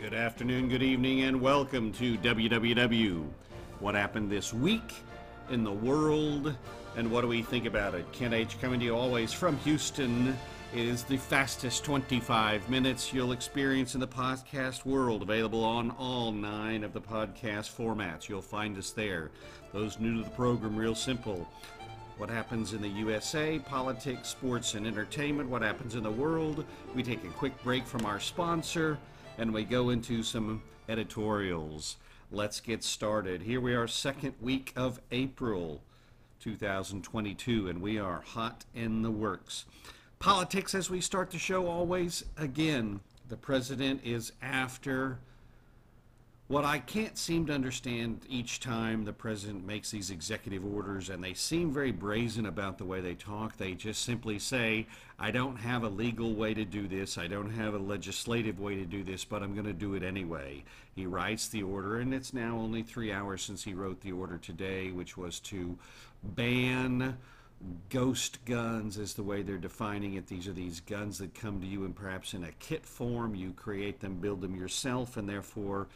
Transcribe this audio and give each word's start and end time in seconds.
Good 0.00 0.14
afternoon, 0.14 0.70
good 0.70 0.82
evening, 0.82 1.24
and 1.24 1.42
welcome 1.42 1.92
to 1.92 2.16
WWW. 2.16 3.22
What 3.80 3.94
happened 3.94 4.30
this 4.30 4.50
week 4.54 4.94
in 5.50 5.62
the 5.62 5.70
world, 5.70 6.54
and 6.96 7.10
what 7.10 7.20
do 7.20 7.28
we 7.28 7.42
think 7.42 7.66
about 7.66 7.94
it? 7.94 8.10
Ken 8.10 8.32
H. 8.32 8.58
coming 8.62 8.80
to 8.80 8.86
you 8.86 8.96
always 8.96 9.34
from 9.34 9.58
Houston. 9.58 10.28
It 10.74 10.86
is 10.86 11.04
the 11.04 11.18
fastest 11.18 11.84
25 11.84 12.70
minutes 12.70 13.12
you'll 13.12 13.32
experience 13.32 13.92
in 13.92 14.00
the 14.00 14.08
podcast 14.08 14.86
world, 14.86 15.20
available 15.20 15.62
on 15.62 15.90
all 15.90 16.32
nine 16.32 16.82
of 16.82 16.94
the 16.94 17.00
podcast 17.02 17.76
formats. 17.76 18.26
You'll 18.26 18.40
find 18.40 18.78
us 18.78 18.92
there. 18.92 19.30
Those 19.74 19.98
new 19.98 20.16
to 20.16 20.24
the 20.24 20.30
program, 20.30 20.76
real 20.76 20.94
simple. 20.94 21.46
What 22.16 22.30
happens 22.30 22.72
in 22.72 22.80
the 22.80 22.88
USA, 22.88 23.58
politics, 23.58 24.30
sports, 24.30 24.74
and 24.74 24.86
entertainment, 24.86 25.50
what 25.50 25.60
happens 25.60 25.94
in 25.94 26.02
the 26.02 26.10
world. 26.10 26.64
We 26.94 27.02
take 27.02 27.22
a 27.24 27.28
quick 27.28 27.62
break 27.62 27.86
from 27.86 28.06
our 28.06 28.18
sponsor 28.18 28.98
and 29.38 29.52
we 29.52 29.64
go 29.64 29.90
into 29.90 30.22
some 30.22 30.62
editorials. 30.88 31.96
Let's 32.30 32.60
get 32.60 32.84
started. 32.84 33.42
Here 33.42 33.60
we 33.60 33.74
are, 33.74 33.88
second 33.88 34.34
week 34.40 34.72
of 34.76 35.00
April 35.10 35.82
2022, 36.40 37.68
and 37.68 37.80
we 37.80 37.98
are 37.98 38.20
hot 38.20 38.64
in 38.74 39.02
the 39.02 39.10
works. 39.10 39.64
Politics 40.18 40.74
as 40.74 40.90
we 40.90 41.00
start 41.00 41.30
the 41.30 41.38
show, 41.38 41.66
always 41.66 42.24
again, 42.36 43.00
the 43.28 43.36
president 43.36 44.00
is 44.04 44.32
after 44.42 45.18
what 46.50 46.64
I 46.64 46.80
can't 46.80 47.16
seem 47.16 47.46
to 47.46 47.52
understand 47.52 48.22
each 48.28 48.58
time 48.58 49.04
the 49.04 49.12
president 49.12 49.64
makes 49.64 49.92
these 49.92 50.10
executive 50.10 50.64
orders, 50.64 51.08
and 51.08 51.22
they 51.22 51.32
seem 51.32 51.72
very 51.72 51.92
brazen 51.92 52.44
about 52.44 52.76
the 52.76 52.84
way 52.84 53.00
they 53.00 53.14
talk. 53.14 53.56
They 53.56 53.74
just 53.74 54.02
simply 54.02 54.40
say, 54.40 54.88
I 55.16 55.30
don't 55.30 55.54
have 55.58 55.84
a 55.84 55.88
legal 55.88 56.34
way 56.34 56.52
to 56.54 56.64
do 56.64 56.88
this, 56.88 57.18
I 57.18 57.28
don't 57.28 57.52
have 57.52 57.74
a 57.74 57.78
legislative 57.78 58.58
way 58.58 58.74
to 58.74 58.84
do 58.84 59.04
this, 59.04 59.24
but 59.24 59.44
I'm 59.44 59.54
going 59.54 59.66
to 59.66 59.72
do 59.72 59.94
it 59.94 60.02
anyway. 60.02 60.64
He 60.92 61.06
writes 61.06 61.46
the 61.46 61.62
order, 61.62 62.00
and 62.00 62.12
it's 62.12 62.34
now 62.34 62.56
only 62.56 62.82
three 62.82 63.12
hours 63.12 63.42
since 63.42 63.62
he 63.62 63.72
wrote 63.72 64.00
the 64.00 64.10
order 64.10 64.36
today, 64.36 64.90
which 64.90 65.16
was 65.16 65.38
to 65.40 65.78
ban 66.24 67.16
ghost 67.90 68.44
guns 68.44 68.98
is 68.98 69.14
the 69.14 69.22
way 69.22 69.42
they're 69.42 69.56
defining 69.56 70.14
it. 70.14 70.26
These 70.26 70.48
are 70.48 70.52
these 70.52 70.80
guns 70.80 71.18
that 71.18 71.32
come 71.32 71.60
to 71.60 71.66
you 71.66 71.84
and 71.84 71.94
perhaps 71.94 72.34
in 72.34 72.42
a 72.42 72.52
kit 72.52 72.84
form. 72.84 73.36
You 73.36 73.52
create 73.52 74.00
them, 74.00 74.14
build 74.14 74.40
them 74.40 74.56
yourself, 74.56 75.16
and 75.16 75.28
therefore 75.28 75.86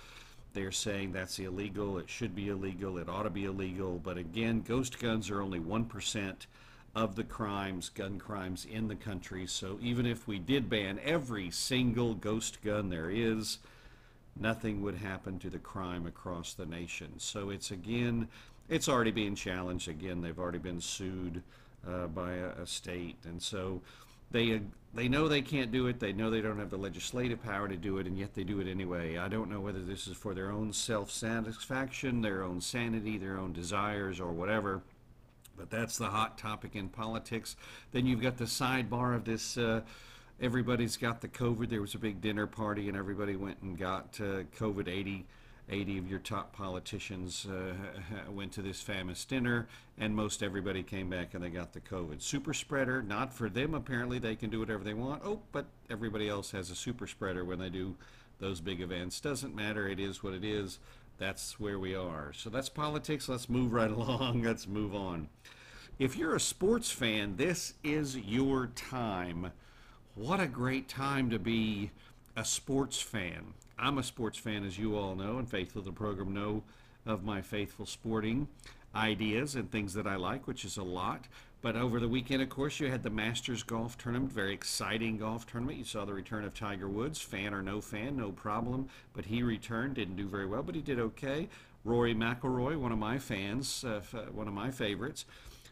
they're 0.55 0.73
saying 0.73 1.13
that's 1.13 1.39
illegal, 1.39 1.99
it 1.99 2.09
should 2.09 2.35
be 2.35 2.49
illegal, 2.49 2.99
it 2.99 3.09
ought 3.09 3.25
to 3.25 3.31
be 3.31 3.45
illegal. 3.45 4.01
But 4.03 4.17
again, 4.17 4.63
ghost 4.63 4.99
guns 4.99 5.31
are 5.31 5.43
only 5.43 5.61
1% 5.61 6.35
of 6.95 7.17
the 7.17 7.25
crimes, 7.25 7.89
gun 7.89 8.19
crimes 8.19 8.65
in 8.71 8.89
the 8.89 8.95
country. 8.95 9.47
So 9.47 9.79
even 9.83 10.07
if 10.07 10.29
we 10.29 10.39
did 10.39 10.71
ban 10.71 11.01
every 11.05 11.51
single 11.51 12.15
ghost 12.15 12.63
gun 12.63 12.89
there 12.89 13.11
is, 13.11 13.59
nothing 14.39 14.81
would 14.83 14.97
happen 14.97 15.39
to 15.41 15.51
the 15.51 15.59
crime 15.59 16.07
across 16.07 16.55
the 16.55 16.67
nation. 16.67 17.15
So 17.19 17.51
it's 17.51 17.71
again, 17.71 18.29
it's 18.69 18.89
already 18.89 19.11
being 19.11 19.35
challenged. 19.35 19.89
Again, 19.89 20.21
they've 20.21 20.39
already 20.39 20.59
been 20.59 20.81
sued 20.81 21.43
uh, 21.87 22.07
by 22.07 22.35
a, 22.35 22.49
a 22.63 22.67
state. 22.67 23.17
And 23.25 23.43
so 23.43 23.83
they 24.35 24.61
they 24.93 25.09
know 25.09 25.29
they 25.29 25.43
can't 25.43 25.73
do 25.73 25.87
it. 25.87 25.99
They 25.99 26.13
know 26.13 26.29
they 26.29 26.41
don't 26.41 26.59
have 26.59 26.71
the 26.71 26.77
legislative 26.77 27.43
power 27.43 27.69
to 27.69 27.77
do 27.77 27.99
it, 27.99 28.07
and 28.07 28.19
yet 28.19 28.35
they 28.35 28.45
do 28.45 28.61
it 28.61 28.69
anyway. 28.69 29.17
I 29.17 29.29
don't 29.29 29.49
know 29.49 29.61
whether 29.61 29.81
this 29.81 30.07
is 30.07 30.17
for 30.17 30.35
their 30.35 30.51
own 30.51 30.73
self-satisfaction, 30.73 32.21
their 32.21 32.43
own 32.43 32.61
sanity, 32.61 33.17
their 33.17 33.39
own 33.39 33.53
desires, 33.53 34.21
or 34.21 34.33
whatever. 34.33 34.83
But 35.57 35.71
that's 35.71 35.99
the 35.99 36.07
hot 36.07 36.37
topic 36.37 36.75
in 36.75 36.89
politics. 36.89 37.57
Then 37.93 38.07
you've 38.07 38.23
got 38.23 38.37
the 38.37 38.45
sidebar 38.45 39.15
of 39.15 39.25
this. 39.25 39.57
Uh, 39.57 39.83
everybody's 40.41 40.97
got 40.97 41.21
the 41.21 41.29
COVID. 41.29 41.69
There 41.69 41.81
was 41.81 41.95
a 41.95 41.99
big 41.99 42.21
dinner 42.21 42.47
party, 42.47 42.89
and 42.89 42.97
everybody 42.97 43.37
went 43.37 43.63
and 43.63 43.79
got 43.79 44.19
uh, 44.21 44.43
COVID 44.59 44.89
80 44.89 45.25
80 45.71 45.99
of 45.99 46.11
your 46.11 46.19
top 46.19 46.53
politicians 46.53 47.47
uh, 47.47 47.75
went 48.31 48.53
to 48.53 48.63
this 48.63 48.81
famous 48.81 49.25
dinner, 49.25 49.67
and 49.99 50.15
most 50.15 50.43
everybody 50.43 50.83
came 50.83 51.09
back 51.09 51.35
and 51.35 51.43
they 51.43 51.49
got 51.49 51.73
the 51.73 51.81
COVID. 51.81 52.21
Super 52.21 52.53
spreader, 52.53 53.03
not 53.03 53.33
for 53.33 53.49
them, 53.49 53.75
apparently. 53.75 54.19
They 54.19 54.37
can 54.37 54.51
do 54.51 54.61
whatever 54.61 54.85
they 54.85 54.95
want. 54.95 55.23
Oh, 55.25 55.41
but 55.53 55.67
everybody 55.89 56.29
else 56.29 56.51
has 56.51 56.71
a 56.71 56.75
super 56.75 57.07
spreader 57.07 57.45
when 57.45 57.59
they 57.59 57.71
do 57.71 57.97
those 58.41 58.61
big 58.61 58.81
events. 58.81 59.21
Doesn't 59.21 59.55
matter, 59.55 59.89
it 59.89 59.99
is 59.99 60.23
what 60.23 60.35
it 60.35 60.45
is. 60.45 60.79
That's 61.19 61.59
where 61.61 61.79
we 61.79 61.95
are. 61.95 62.33
So 62.35 62.51
that's 62.51 62.69
politics. 62.69 63.29
Let's 63.29 63.49
move 63.49 63.73
right 63.73 63.91
along. 63.91 64.43
Let's 64.43 64.67
move 64.67 64.95
on. 64.95 65.29
If 65.99 66.17
you're 66.17 66.35
a 66.35 66.41
sports 66.41 66.91
fan, 66.91 67.37
this 67.37 67.75
is 67.85 68.17
your 68.17 68.67
time. 68.67 69.53
What 70.17 70.41
a 70.41 70.47
great 70.47 70.89
time 70.89 71.31
to 71.31 71.39
be 71.39 71.93
a 72.37 72.45
sports 72.45 73.01
fan. 73.01 73.55
I'm 73.79 73.99
a 73.99 74.03
sports 74.03 74.39
fan, 74.39 74.65
as 74.65 74.79
you 74.79 74.97
all 74.97 75.15
know, 75.15 75.39
and 75.39 75.49
faithful 75.49 75.83
to 75.83 75.87
the 75.87 75.93
program 75.93 76.33
know 76.33 76.63
of 77.07 77.25
my 77.25 77.43
faithful 77.43 77.87
sporting 77.87 78.49
ideas 78.95 79.55
and 79.57 79.71
things 79.71 79.95
that 79.95 80.07
I 80.07 80.17
like, 80.17 80.47
which 80.47 80.65
is 80.65 80.77
a 80.77 80.83
lot. 80.83 81.27
But 81.61 81.77
over 81.77 81.99
the 81.99 82.09
weekend, 82.09 82.43
of 82.43 82.51
course, 82.51 82.79
you 82.79 82.91
had 82.91 83.03
the 83.03 83.11
Masters 83.11 83.63
Golf 83.63 83.97
Tournament, 83.97 84.31
very 84.31 84.53
exciting 84.53 85.17
golf 85.17 85.47
tournament. 85.47 85.79
You 85.79 85.85
saw 85.85 86.05
the 86.05 86.13
return 86.13 86.45
of 86.45 86.55
Tiger 86.55 86.89
Woods, 86.89 87.21
fan 87.21 87.55
or 87.55 87.63
no 87.63 87.81
fan, 87.81 88.17
no 88.17 88.33
problem. 88.33 88.89
But 89.15 89.25
he 89.25 89.43
returned, 89.43 89.95
didn't 89.95 90.17
do 90.17 90.29
very 90.29 90.47
well, 90.47 90.63
but 90.63 90.75
he 90.75 90.83
did 90.83 90.99
okay. 91.01 91.49
Rory 91.83 92.15
McIlroy, 92.15 92.77
one 92.77 92.93
of 92.93 92.99
my 92.99 93.19
fans, 93.19 93.83
uh, 93.83 94.01
one 94.33 94.47
of 94.47 94.55
my 94.55 94.71
favorites, 94.71 95.25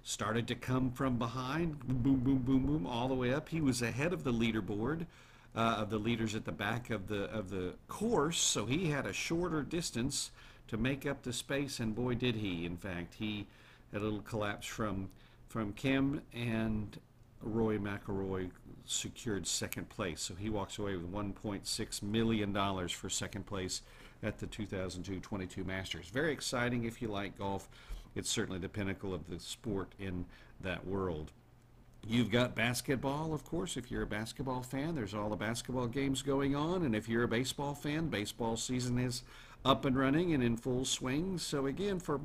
started 0.03 0.49
to 0.49 0.55
come 0.55 0.91
from 0.91 1.19
behind, 1.19 1.79
boom, 1.81 2.21
boom, 2.21 2.39
boom, 2.39 2.67
boom, 2.67 2.87
all 2.87 3.09
the 3.09 3.15
way 3.15 3.33
up. 3.33 3.51
He 3.51 3.61
was 3.61 3.83
ahead 3.83 4.13
of 4.13 4.25
the 4.25 4.33
leaderboard 4.33 5.07
uh, 5.55 5.77
of 5.79 5.91
the 5.91 5.99
leaders 5.99 6.35
at 6.35 6.45
the 6.45 6.53
back 6.53 6.91
of 6.91 7.09
the 7.09 7.25
of 7.31 7.51
the 7.51 7.75
course, 7.89 8.39
so 8.39 8.67
he 8.67 8.91
had 8.91 9.07
a 9.07 9.13
shorter 9.13 9.63
distance 9.63 10.31
to 10.69 10.77
make 10.77 11.05
up 11.07 11.23
the 11.23 11.33
space, 11.33 11.79
and 11.81 11.95
boy 11.95 12.15
did 12.15 12.37
he! 12.37 12.65
In 12.65 12.77
fact, 12.77 13.15
he 13.15 13.47
had 13.93 14.01
a 14.01 14.05
little 14.05 14.23
collapse 14.23 14.67
from 14.67 15.11
from 15.49 15.73
Kim 15.75 16.23
and 16.33 16.99
Rory 17.43 17.79
McIlroy 17.79 18.51
secured 18.87 19.47
second 19.47 19.89
place, 19.89 20.23
so 20.23 20.35
he 20.35 20.49
walks 20.49 20.79
away 20.79 20.97
with 20.97 21.13
1.6 21.13 22.03
million 22.03 22.53
dollars 22.53 22.93
for 22.93 23.11
second 23.11 23.47
place 23.47 23.83
at 24.23 24.39
the 24.39 24.47
2022 24.47 25.65
Masters. 25.65 26.09
Very 26.09 26.33
exciting 26.33 26.85
if 26.85 27.03
you 27.03 27.09
like 27.09 27.39
golf. 27.39 27.69
It's 28.15 28.31
certainly 28.31 28.59
the 28.59 28.69
pinnacle 28.69 29.15
of 29.15 29.29
the 29.29 29.41
sport 29.41 29.95
in 29.99 30.27
that 30.61 30.87
world. 30.87 31.33
You've 32.07 32.31
got 32.31 32.57
basketball, 32.57 33.33
of 33.33 33.45
course. 33.45 33.77
If 33.77 33.91
you're 33.91 34.03
a 34.03 34.07
basketball 34.07 34.63
fan, 34.63 34.97
there's 34.97 35.15
all 35.15 35.31
the 35.31 35.37
basketball 35.37 35.87
games 35.87 36.21
going 36.21 36.55
on. 36.57 36.83
And 36.83 36.97
if 36.97 37.09
you're 37.09 37.23
a 37.23 37.29
baseball 37.29 37.75
fan, 37.75 38.09
baseball 38.09 38.57
season 38.57 38.99
is 38.99 39.23
up 39.65 39.85
and 39.85 39.97
running 39.97 40.35
and 40.35 40.43
in 40.43 40.57
full 40.57 40.85
swing. 40.85 41.39
So, 41.39 41.67
again, 41.67 42.01
for 42.01 42.21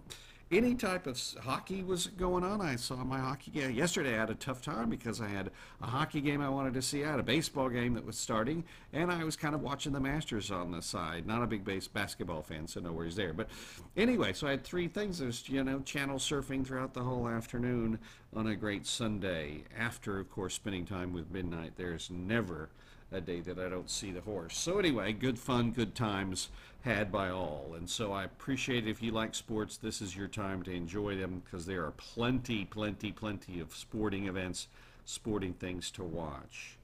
any 0.51 0.75
type 0.75 1.07
of 1.07 1.21
hockey 1.43 1.83
was 1.83 2.07
going 2.07 2.43
on. 2.43 2.61
I 2.61 2.77
saw 2.77 2.95
my 3.03 3.19
hockey 3.19 3.51
game 3.51 3.71
yesterday. 3.71 4.15
I 4.15 4.19
had 4.19 4.29
a 4.29 4.35
tough 4.35 4.61
time 4.61 4.89
because 4.89 5.19
I 5.19 5.27
had 5.27 5.51
a 5.81 5.87
hockey 5.87 6.21
game 6.21 6.41
I 6.41 6.47
wanted 6.47 6.73
to 6.75 6.81
see. 6.81 7.03
I 7.03 7.11
had 7.11 7.19
a 7.19 7.23
baseball 7.23 7.69
game 7.69 7.93
that 7.95 8.05
was 8.05 8.17
starting, 8.17 8.63
and 8.93 9.11
I 9.11 9.23
was 9.23 9.35
kind 9.35 9.53
of 9.53 9.61
watching 9.61 9.91
the 9.91 9.99
Masters 9.99 10.49
on 10.49 10.71
the 10.71 10.81
side. 10.81 11.27
Not 11.27 11.43
a 11.43 11.47
big 11.47 11.65
base 11.65 11.87
basketball 11.87 12.41
fan, 12.41 12.67
so 12.67 12.79
no 12.79 12.93
worries 12.93 13.15
there. 13.15 13.33
But 13.33 13.49
anyway, 13.97 14.31
so 14.33 14.47
I 14.47 14.51
had 14.51 14.63
three 14.63 14.87
things. 14.87 15.19
There's 15.19 15.47
you 15.49 15.63
know 15.63 15.79
channel 15.81 16.17
surfing 16.17 16.65
throughout 16.65 16.93
the 16.93 17.03
whole 17.03 17.27
afternoon 17.27 17.99
on 18.33 18.47
a 18.47 18.55
great 18.55 18.85
Sunday. 18.85 19.63
After, 19.77 20.19
of 20.19 20.31
course, 20.31 20.53
spending 20.53 20.85
time 20.85 21.11
with 21.11 21.29
midnight. 21.29 21.73
There's 21.75 22.09
never 22.09 22.69
a 23.11 23.21
day 23.21 23.39
that 23.41 23.59
I 23.59 23.69
don't 23.69 23.89
see 23.89 24.11
the 24.11 24.21
horse. 24.21 24.57
So 24.57 24.79
anyway, 24.79 25.13
good 25.13 25.39
fun, 25.39 25.71
good 25.71 25.95
times 25.95 26.49
had 26.81 27.11
by 27.11 27.29
all. 27.29 27.73
And 27.75 27.89
so 27.89 28.11
I 28.11 28.23
appreciate 28.23 28.87
if 28.87 29.01
you 29.01 29.11
like 29.11 29.35
sports, 29.35 29.77
this 29.77 30.01
is 30.01 30.15
your 30.15 30.27
time 30.27 30.63
to 30.63 30.71
enjoy 30.71 31.15
them 31.17 31.41
because 31.43 31.65
there 31.65 31.85
are 31.85 31.91
plenty, 31.91 32.65
plenty, 32.65 33.11
plenty 33.11 33.59
of 33.59 33.75
sporting 33.75 34.27
events, 34.27 34.67
sporting 35.05 35.53
things 35.53 35.91
to 35.91 36.03
watch. 36.03 36.77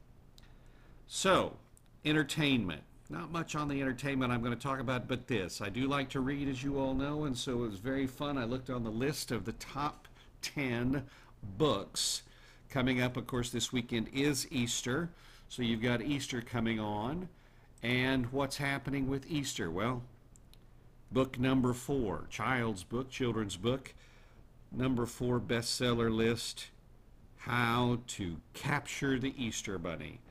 So, 1.07 1.57
entertainment. 2.05 2.83
Not 3.09 3.31
much 3.31 3.55
on 3.55 3.67
the 3.67 3.81
entertainment 3.81 4.31
I'm 4.31 4.41
going 4.41 4.55
to 4.55 4.61
talk 4.61 4.79
about, 4.79 5.07
but 5.07 5.27
this. 5.27 5.61
I 5.61 5.69
do 5.69 5.87
like 5.87 6.09
to 6.09 6.21
read, 6.21 6.47
as 6.47 6.63
you 6.63 6.79
all 6.79 6.93
know, 6.93 7.25
and 7.25 7.37
so 7.37 7.63
it 7.63 7.69
was 7.69 7.79
very 7.79 8.07
fun. 8.07 8.37
I 8.37 8.45
looked 8.45 8.69
on 8.69 8.83
the 8.83 8.89
list 8.89 9.31
of 9.31 9.45
the 9.45 9.51
top 9.53 10.07
10 10.41 11.03
books. 11.57 12.23
Coming 12.69 13.01
up, 13.01 13.17
of 13.17 13.27
course, 13.27 13.49
this 13.49 13.71
weekend 13.71 14.07
is 14.13 14.47
Easter. 14.49 15.09
So 15.53 15.61
you've 15.61 15.83
got 15.83 16.01
Easter 16.01 16.41
coming 16.41 16.79
on. 16.79 17.29
And 17.83 18.31
what's 18.31 18.57
happening 18.57 19.07
with 19.07 19.29
Easter? 19.29 19.69
Well, 19.69 20.01
book 21.11 21.37
number 21.37 21.73
four, 21.73 22.25
child's 22.31 22.83
book, 22.83 23.11
children's 23.11 23.55
book, 23.55 23.93
number 24.71 25.05
four 25.05 25.39
bestseller 25.39 26.11
list, 26.11 26.69
How 27.37 27.99
to 28.07 28.37
Capture 28.55 29.19
the 29.19 29.35
Easter 29.37 29.77
Bunny. 29.77 30.21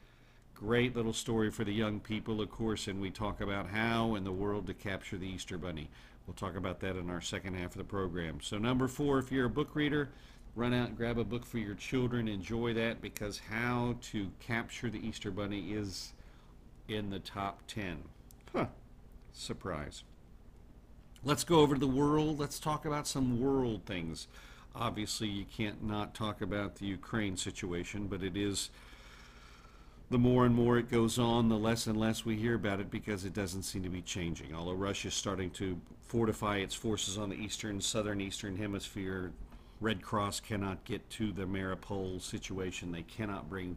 Great 0.57 0.97
little 0.97 1.13
story 1.13 1.53
for 1.53 1.63
the 1.63 1.73
young 1.73 2.01
people, 2.01 2.41
of 2.41 2.51
course, 2.51 2.89
and 2.89 3.01
we 3.01 3.13
talk 3.13 3.41
about 3.41 3.69
how 3.69 4.17
in 4.17 4.25
the 4.25 4.33
world 4.33 4.67
to 4.67 4.75
capture 4.75 5.19
the 5.19 5.29
Easter 5.29 5.57
Bunny. 5.57 5.89
We'll 6.27 6.35
talk 6.35 6.57
about 6.57 6.81
that 6.81 6.97
in 6.97 7.09
our 7.09 7.21
second 7.21 7.55
half 7.55 7.71
of 7.71 7.79
the 7.79 7.85
program. 7.85 8.41
So, 8.41 8.59
number 8.59 8.89
four, 8.89 9.21
if 9.21 9.31
you're 9.31 9.47
a 9.47 9.51
book 9.51 9.71
reader, 9.75 10.09
run 10.55 10.75
out 10.75 10.89
and 10.89 10.97
grab 10.97 11.19
a 11.19 11.25
book 11.25 11.45
for 11.47 11.59
your 11.59 11.75
children. 11.75 12.29
Enjoy 12.29 12.75
that 12.75 13.01
because 13.01 13.41
How 13.51 13.97
to 14.03 14.31
Capture 14.41 14.91
the 14.91 15.07
Easter 15.07 15.31
Bunny 15.31 15.73
is 15.73 16.13
in 16.89 17.11
the 17.11 17.19
top 17.19 17.61
10. 17.69 18.03
Huh, 18.53 18.67
surprise. 19.33 20.03
Let's 21.25 21.45
go 21.45 21.61
over 21.61 21.75
to 21.75 21.81
the 21.81 21.87
world. 21.87 22.39
Let's 22.39 22.59
talk 22.59 22.85
about 22.85 23.07
some 23.07 23.41
world 23.41 23.83
things. 23.87 24.27
Obviously, 24.75 25.29
you 25.29 25.45
can't 25.45 25.83
not 25.85 26.15
talk 26.15 26.41
about 26.41 26.77
the 26.77 26.87
Ukraine 26.87 27.37
situation, 27.37 28.07
but 28.07 28.23
it 28.23 28.37
is 28.37 28.71
the 30.11 30.19
more 30.19 30.45
and 30.45 30.55
more 30.55 30.77
it 30.79 30.91
goes 30.91 31.19
on, 31.19 31.49
the 31.49 31.57
less 31.57 31.87
and 31.87 31.99
less 31.99 32.25
we 32.25 32.37
hear 32.37 32.55
about 32.55 32.81
it 32.81 32.91
because 32.91 33.25
it 33.25 33.33
doesn't 33.33 33.63
seem 33.63 33.83
to 33.83 33.89
be 33.89 34.03
changing. 34.03 34.55
Although 34.55 34.75
Russia 34.75 35.09
is 35.09 35.15
starting 35.15 35.51
to 35.53 35.81
fortify 36.03 36.59
its 36.59 36.75
forces 36.75 37.17
on 37.17 37.31
the 37.31 37.37
eastern, 37.37 37.81
southern, 37.81 38.21
eastern 38.21 38.57
hemisphere, 38.57 39.33
Red 39.83 40.01
Cross 40.01 40.41
cannot 40.41 40.85
get 40.85 41.11
to 41.11 41.33
the 41.33 41.43
Mariupol 41.43 42.23
situation. 42.23 42.93
They 42.93 43.03
cannot 43.03 43.51
bring 43.51 43.77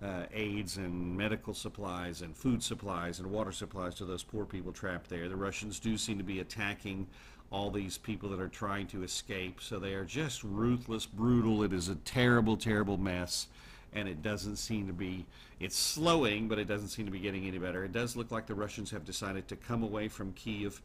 uh, 0.00 0.24
aids 0.32 0.76
and 0.76 1.16
medical 1.16 1.52
supplies 1.52 2.22
and 2.22 2.36
food 2.36 2.62
supplies 2.62 3.18
and 3.18 3.28
water 3.28 3.50
supplies 3.50 3.96
to 3.96 4.04
those 4.04 4.22
poor 4.22 4.44
people 4.44 4.72
trapped 4.72 5.10
there. 5.10 5.28
The 5.28 5.36
Russians 5.36 5.80
do 5.80 5.98
seem 5.98 6.16
to 6.18 6.24
be 6.24 6.38
attacking 6.38 7.08
all 7.50 7.72
these 7.72 7.98
people 7.98 8.28
that 8.28 8.40
are 8.40 8.48
trying 8.48 8.86
to 8.88 9.02
escape. 9.02 9.60
So 9.60 9.80
they 9.80 9.94
are 9.94 10.04
just 10.04 10.44
ruthless, 10.44 11.06
brutal. 11.06 11.64
It 11.64 11.72
is 11.72 11.88
a 11.88 11.96
terrible, 11.96 12.56
terrible 12.56 12.96
mess 12.96 13.48
and 13.92 14.08
it 14.08 14.22
doesn't 14.22 14.56
seem 14.56 14.86
to 14.86 14.92
be 14.92 15.26
it's 15.60 15.76
slowing 15.76 16.48
but 16.48 16.58
it 16.58 16.66
doesn't 16.66 16.88
seem 16.88 17.04
to 17.04 17.12
be 17.12 17.18
getting 17.18 17.46
any 17.46 17.58
better 17.58 17.84
it 17.84 17.92
does 17.92 18.16
look 18.16 18.30
like 18.30 18.46
the 18.46 18.54
Russians 18.54 18.90
have 18.90 19.04
decided 19.04 19.46
to 19.48 19.56
come 19.56 19.82
away 19.82 20.08
from 20.08 20.32
Kiev 20.32 20.80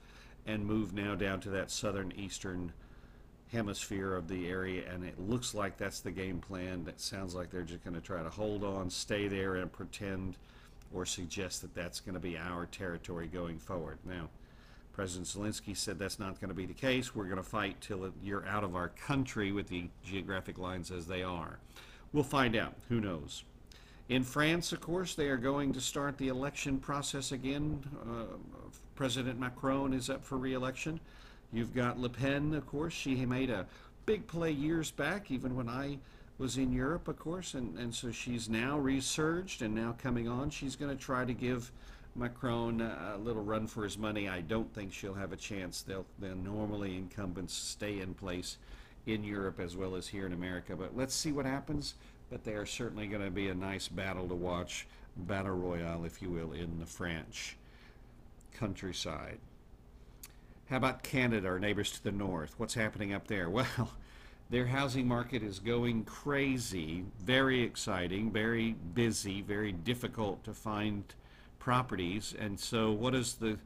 and 0.45 0.65
move 0.65 0.94
now 0.94 1.15
down 1.15 1.39
to 1.42 1.50
that 1.51 1.71
southern 1.71 2.12
eastern 2.18 2.74
hemisphere 3.51 4.15
of 4.15 4.27
the 4.27 4.47
area 4.47 4.83
and 4.91 5.03
it 5.05 5.17
looks 5.19 5.53
like 5.53 5.77
that's 5.77 6.01
the 6.01 6.11
game 6.11 6.39
plan 6.39 6.83
that 6.83 6.99
sounds 6.99 7.33
like 7.33 7.49
they're 7.49 7.61
just 7.61 7.83
going 7.83 7.94
to 7.94 8.01
try 8.01 8.21
to 8.21 8.29
hold 8.29 8.63
on 8.63 8.89
stay 8.89 9.27
there 9.27 9.55
and 9.55 9.71
pretend 9.71 10.35
or 10.94 11.05
suggest 11.05 11.61
that 11.61 11.73
that's 11.73 11.99
going 11.99 12.13
to 12.13 12.19
be 12.19 12.38
our 12.38 12.65
territory 12.65 13.27
going 13.27 13.57
forward 13.57 13.97
now 14.05 14.27
President 14.97 15.27
Zelensky 15.27 15.77
said 15.77 15.99
that's 15.99 16.17
not 16.17 16.41
going 16.41 16.49
to 16.49 16.55
be 16.55 16.65
the 16.65 16.73
case. 16.73 17.13
We're 17.13 17.25
going 17.25 17.38
to 17.38 17.44
fight 17.44 17.79
till 17.81 18.11
you're 18.23 18.47
out 18.47 18.63
of 18.63 18.75
our 18.75 18.89
country 18.89 19.51
with 19.51 19.67
the 19.67 19.89
geographic 20.03 20.57
lines 20.57 20.89
as 20.89 21.05
they 21.05 21.21
are. 21.21 21.59
We'll 22.13 22.23
find 22.23 22.55
out. 22.55 22.73
Who 22.89 22.99
knows? 22.99 23.44
In 24.09 24.23
France, 24.23 24.71
of 24.71 24.81
course, 24.81 25.13
they 25.13 25.27
are 25.27 25.38
going 25.38 25.71
to 25.73 25.81
start 25.81 26.17
the 26.17 26.29
election 26.29 26.79
process 26.79 27.31
again. 27.31 27.83
Uh, 28.01 28.38
President 28.95 29.39
Macron 29.39 29.94
is 29.94 30.09
up 30.09 30.25
for 30.25 30.35
re-election. 30.35 30.99
You've 31.53 31.73
got 31.73 31.99
Le 31.99 32.09
Pen, 32.09 32.53
of 32.53 32.65
course. 32.67 32.94
She 32.94 33.25
made 33.25 33.49
a 33.49 33.65
big 34.05 34.27
play 34.27 34.51
years 34.51 34.91
back, 34.91 35.31
even 35.31 35.55
when 35.55 35.69
I 35.69 35.99
was 36.38 36.57
in 36.57 36.71
Europe, 36.71 37.07
of 37.07 37.17
course, 37.17 37.55
and, 37.55 37.77
and 37.79 37.94
so 37.94 38.11
she's 38.11 38.47
now 38.47 38.77
resurged 38.77 39.61
and 39.61 39.73
now 39.73 39.95
coming 39.97 40.27
on. 40.27 40.49
She's 40.49 40.75
going 40.75 40.95
to 40.95 41.01
try 41.01 41.25
to 41.25 41.33
give 41.33 41.71
Macron 42.15 42.81
a 42.81 43.17
little 43.17 43.44
run 43.44 43.67
for 43.67 43.83
his 43.83 43.97
money. 43.97 44.27
I 44.27 44.41
don't 44.41 44.71
think 44.73 44.94
she'll 44.94 45.13
have 45.13 45.31
a 45.31 45.38
chance. 45.38 45.81
They'll, 45.81 46.05
they'll 46.19 46.35
normally 46.35 46.97
incumbents 46.97 47.53
stay 47.53 48.01
in 48.01 48.13
place 48.13 48.57
in 49.05 49.23
Europe 49.23 49.59
as 49.59 49.75
well 49.75 49.95
as 49.95 50.07
here 50.07 50.25
in 50.25 50.33
America. 50.33 50.75
But 50.75 50.95
let's 50.95 51.15
see 51.15 51.31
what 51.31 51.45
happens. 51.45 51.95
But 52.29 52.44
they 52.44 52.53
are 52.53 52.65
certainly 52.65 53.07
going 53.07 53.23
to 53.23 53.31
be 53.31 53.47
a 53.49 53.55
nice 53.55 53.88
battle 53.88 54.27
to 54.27 54.35
watch, 54.35 54.85
battle 55.15 55.55
royale, 55.55 56.03
if 56.03 56.21
you 56.21 56.29
will, 56.29 56.51
in 56.51 56.79
the 56.79 56.85
French 56.85 57.55
countryside. 58.53 59.39
How 60.69 60.75
about 60.75 61.02
Canada, 61.02 61.48
our 61.48 61.60
neighbors 61.60 61.92
to 61.92 62.04
the 62.04 62.12
north? 62.12 62.54
What's 62.58 62.74
happening 62.74 63.14
up 63.14 63.28
there? 63.28 63.50
Well, 63.58 63.92
their 64.50 64.66
housing 64.66 65.08
market 65.08 65.44
is 65.44 65.60
going 65.60 66.06
crazy, 66.06 67.04
very 67.22 67.62
exciting, 67.64 68.31
very 68.31 68.75
busy, 68.94 69.42
very 69.42 69.74
difficult 69.74 70.44
to 70.46 70.54
find 70.54 71.04
properties. 71.60 72.34
And 72.40 72.58
so, 72.58 72.92
what 72.92 73.12
does 73.12 73.36
the 73.36 73.60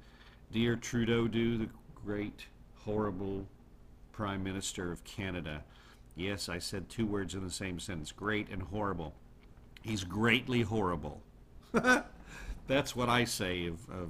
dear 0.51 0.75
Trudeau 0.75 1.27
do? 1.27 1.57
The 1.59 1.69
great, 2.03 2.45
horrible 2.83 3.45
Prime 4.11 4.43
Minister 4.43 4.91
of 4.91 5.03
Canada. 5.03 5.63
Yes, 6.15 6.49
I 6.49 6.57
said 6.57 6.89
two 6.89 7.05
words 7.05 7.35
in 7.35 7.43
the 7.43 7.51
same 7.51 7.79
sentence 7.79 8.11
great 8.11 8.49
and 8.49 8.63
horrible. 8.63 9.13
He's 9.83 10.03
greatly 10.03 10.61
horrible. 10.61 11.21
That's 12.67 12.95
what 12.95 13.09
I 13.09 13.25
say 13.25 13.67
of, 13.67 13.87
of 13.89 14.09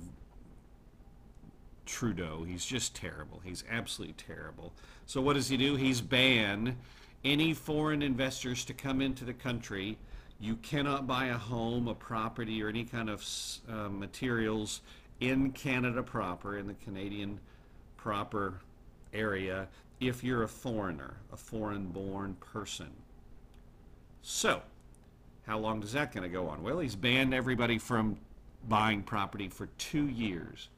Trudeau. 1.85 2.43
He's 2.43 2.65
just 2.65 2.95
terrible. 2.95 3.41
He's 3.43 3.63
absolutely 3.69 4.13
terrible. 4.13 4.73
So, 5.05 5.21
what 5.21 5.33
does 5.33 5.49
he 5.49 5.57
do? 5.57 5.75
He's 5.75 6.01
banned 6.01 6.75
any 7.23 7.53
foreign 7.53 8.01
investors 8.01 8.65
to 8.65 8.73
come 8.73 9.01
into 9.01 9.25
the 9.25 9.33
country. 9.33 9.97
You 10.39 10.55
cannot 10.57 11.05
buy 11.05 11.27
a 11.27 11.37
home, 11.37 11.87
a 11.87 11.93
property, 11.93 12.63
or 12.63 12.69
any 12.69 12.83
kind 12.83 13.09
of 13.09 13.25
uh, 13.69 13.89
materials 13.89 14.81
in 15.19 15.51
Canada 15.51 16.01
proper, 16.01 16.57
in 16.57 16.67
the 16.67 16.73
Canadian 16.73 17.39
proper 17.97 18.61
area 19.13 19.67
if 20.01 20.23
you're 20.23 20.43
a 20.43 20.47
foreigner, 20.47 21.17
a 21.31 21.37
foreign 21.37 21.85
born 21.87 22.35
person. 22.39 22.89
So, 24.23 24.61
how 25.45 25.59
long 25.59 25.79
does 25.79 25.93
that 25.93 26.11
going 26.11 26.23
to 26.23 26.29
go 26.29 26.47
on? 26.47 26.63
Well, 26.63 26.79
he's 26.79 26.95
banned 26.95 27.33
everybody 27.33 27.77
from 27.77 28.17
buying 28.67 29.03
property 29.03 29.47
for 29.47 29.67
two 29.77 30.07
years. 30.07 30.69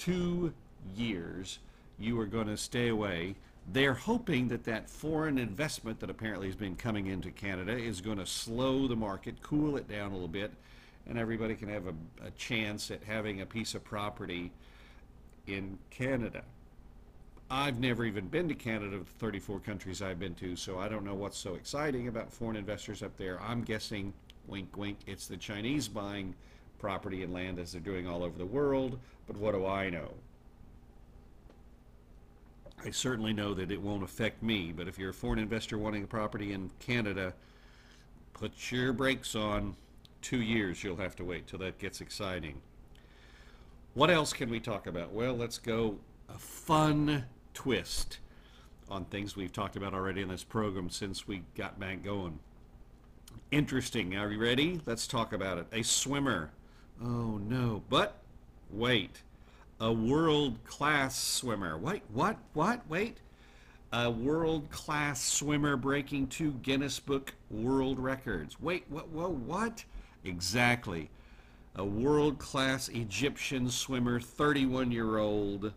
Two 0.00 0.54
years 0.96 1.58
you 1.98 2.18
are 2.20 2.26
going 2.26 2.46
to 2.46 2.56
stay 2.56 2.88
away. 2.88 3.34
They're 3.70 3.92
hoping 3.92 4.48
that 4.48 4.64
that 4.64 4.88
foreign 4.88 5.36
investment 5.36 6.00
that 6.00 6.08
apparently 6.08 6.46
has 6.46 6.56
been 6.56 6.74
coming 6.74 7.08
into 7.08 7.30
Canada 7.30 7.76
is 7.76 8.00
going 8.00 8.16
to 8.16 8.24
slow 8.24 8.88
the 8.88 8.96
market, 8.96 9.42
cool 9.42 9.76
it 9.76 9.86
down 9.90 10.08
a 10.10 10.14
little 10.14 10.26
bit, 10.26 10.52
and 11.06 11.18
everybody 11.18 11.54
can 11.54 11.68
have 11.68 11.86
a, 11.86 11.92
a 12.24 12.30
chance 12.30 12.90
at 12.90 13.02
having 13.02 13.42
a 13.42 13.46
piece 13.46 13.74
of 13.74 13.84
property 13.84 14.50
in 15.46 15.78
Canada. 15.90 16.44
I've 17.50 17.78
never 17.78 18.06
even 18.06 18.26
been 18.28 18.48
to 18.48 18.54
Canada, 18.54 18.96
of 18.96 19.04
the 19.04 19.18
34 19.18 19.60
countries 19.60 20.00
I've 20.00 20.18
been 20.18 20.34
to, 20.36 20.56
so 20.56 20.78
I 20.78 20.88
don't 20.88 21.04
know 21.04 21.14
what's 21.14 21.36
so 21.36 21.56
exciting 21.56 22.08
about 22.08 22.32
foreign 22.32 22.56
investors 22.56 23.02
up 23.02 23.18
there. 23.18 23.38
I'm 23.42 23.64
guessing, 23.64 24.14
wink, 24.46 24.78
wink, 24.78 24.96
it's 25.06 25.26
the 25.26 25.36
Chinese 25.36 25.88
buying 25.88 26.34
property 26.80 27.22
and 27.22 27.32
land 27.32 27.58
as 27.58 27.72
they're 27.72 27.80
doing 27.80 28.08
all 28.08 28.24
over 28.24 28.36
the 28.36 28.46
world, 28.46 28.98
but 29.26 29.36
what 29.36 29.52
do 29.52 29.66
I 29.66 29.90
know? 29.90 30.12
I 32.84 32.90
certainly 32.90 33.34
know 33.34 33.52
that 33.54 33.70
it 33.70 33.80
won't 33.80 34.02
affect 34.02 34.42
me, 34.42 34.72
but 34.72 34.88
if 34.88 34.98
you're 34.98 35.10
a 35.10 35.14
foreign 35.14 35.38
investor 35.38 35.76
wanting 35.76 36.02
a 36.02 36.06
property 36.06 36.54
in 36.54 36.70
Canada, 36.80 37.34
put 38.32 38.72
your 38.72 38.92
brakes 38.92 39.34
on. 39.34 39.76
Two 40.22 40.40
years 40.40 40.82
you'll 40.82 40.96
have 40.96 41.16
to 41.16 41.24
wait 41.24 41.46
till 41.46 41.58
that 41.58 41.78
gets 41.78 42.00
exciting. 42.00 42.60
What 43.94 44.10
else 44.10 44.32
can 44.32 44.50
we 44.50 44.60
talk 44.60 44.86
about? 44.86 45.12
Well, 45.12 45.34
let's 45.34 45.58
go 45.58 45.98
a 46.28 46.38
fun 46.38 47.24
twist 47.54 48.18
on 48.88 49.04
things 49.06 49.36
we've 49.36 49.52
talked 49.52 49.76
about 49.76 49.94
already 49.94 50.22
in 50.22 50.28
this 50.28 50.44
program 50.44 50.90
since 50.90 51.26
we 51.26 51.42
got 51.56 51.78
back 51.78 52.02
going. 52.02 52.38
Interesting. 53.50 54.16
Are 54.16 54.30
you 54.30 54.38
ready? 54.38 54.80
Let's 54.86 55.06
talk 55.06 55.32
about 55.32 55.58
it. 55.58 55.66
A 55.72 55.82
swimmer. 55.82 56.50
Oh 57.02 57.38
no. 57.38 57.82
But 57.88 58.18
wait. 58.70 59.22
A 59.80 59.92
world 59.92 60.62
class 60.64 61.18
swimmer. 61.18 61.78
Wait, 61.78 62.02
what? 62.12 62.36
What? 62.52 62.86
Wait. 62.88 63.18
A 63.92 64.10
world 64.10 64.70
class 64.70 65.22
swimmer 65.22 65.76
breaking 65.76 66.28
two 66.28 66.52
Guinness 66.62 67.00
Book 67.00 67.34
World 67.50 67.98
Records. 67.98 68.60
Wait, 68.60 68.84
what? 68.88 69.08
Whoa, 69.08 69.28
what? 69.30 69.84
Exactly. 70.24 71.10
A 71.74 71.84
world 71.84 72.38
class 72.38 72.88
Egyptian 72.88 73.70
swimmer, 73.70 74.20
31 74.20 74.90
year 74.92 75.18
old 75.18 75.72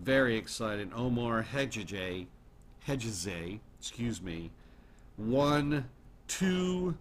very 0.00 0.36
excited. 0.36 0.90
Omar 0.94 1.44
Hedjeye, 1.52 2.26
Hedjeye, 2.86 3.60
excuse 3.78 4.22
me, 4.22 4.50
won 5.16 5.88
two, 6.28 6.96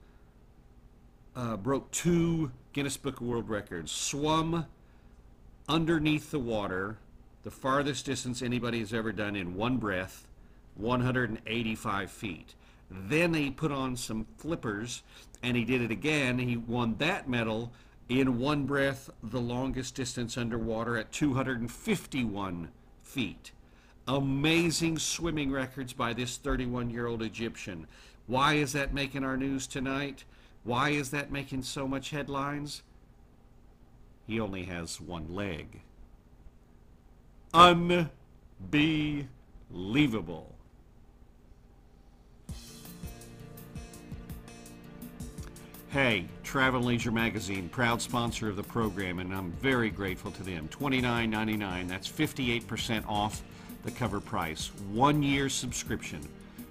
uh, 1.36 1.58
broke 1.58 1.90
two 1.92 2.52
Guinness 2.74 2.96
Book 2.96 3.20
of 3.20 3.28
World 3.28 3.50
Records. 3.50 3.92
Swum 3.92 4.66
underneath 5.68 6.32
the 6.32 6.40
water, 6.40 6.98
the 7.44 7.52
farthest 7.52 8.06
distance 8.06 8.42
anybody 8.42 8.80
has 8.80 8.94
ever 8.94 9.12
done 9.12 9.36
in 9.36 9.56
one 9.56 9.78
breath, 9.78 10.26
185 10.76 12.10
feet. 12.10 12.56
Then 12.90 13.34
he 13.34 13.52
put 13.52 13.74
on 13.74 13.98
some 13.98 14.26
flippers 14.38 15.04
and 15.44 15.58
he 15.58 15.66
did 15.66 15.82
it 15.82 15.92
again. 15.92 16.40
He 16.40 16.56
won 16.56 16.96
that 17.00 17.28
medal 17.28 17.74
in 18.08 18.40
one 18.40 18.66
breath, 18.66 19.10
the 19.22 19.42
longest 19.42 19.96
distance 19.96 20.38
underwater 20.38 20.98
at 20.98 21.12
251 21.12 22.70
feet. 23.04 23.52
Amazing 24.08 24.98
swimming 24.98 25.52
records 25.52 25.92
by 25.92 26.14
this 26.14 26.38
31 26.38 26.90
year 26.90 27.08
old 27.08 27.22
Egyptian. 27.22 27.86
Why 28.28 28.54
is 28.54 28.72
that 28.74 28.94
making 28.94 29.26
our 29.26 29.36
news 29.36 29.68
tonight? 29.68 30.24
Why 30.64 30.90
is 30.90 31.10
that 31.12 31.32
making 31.32 31.64
so 31.64 31.88
much 31.88 32.12
headlines? 32.12 32.84
He 34.28 34.40
only 34.40 34.64
has 34.64 35.02
one 35.02 35.34
leg. 35.34 35.82
Unbelievable. 37.54 38.08
Hey, 45.90 46.26
Travel 46.44 46.82
Leisure 46.84 47.12
Magazine, 47.12 47.68
proud 47.68 48.02
sponsor 48.02 48.48
of 48.48 48.56
the 48.56 48.64
program, 48.64 49.20
and 49.20 49.34
I'm 49.34 49.52
very 49.54 49.90
grateful 49.90 50.32
to 50.32 50.44
them. 50.44 50.70
$29.99, 50.70 51.90
that's 51.90 52.10
58% 52.10 53.06
off 53.10 53.44
the 53.84 53.92
cover 53.92 54.22
price. 54.22 54.72
One 54.94 55.22
year 55.22 55.50
subscription, 55.50 56.26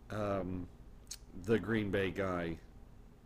um, 0.10 0.68
the 1.46 1.58
Green 1.58 1.90
Bay 1.90 2.12
guy. 2.12 2.58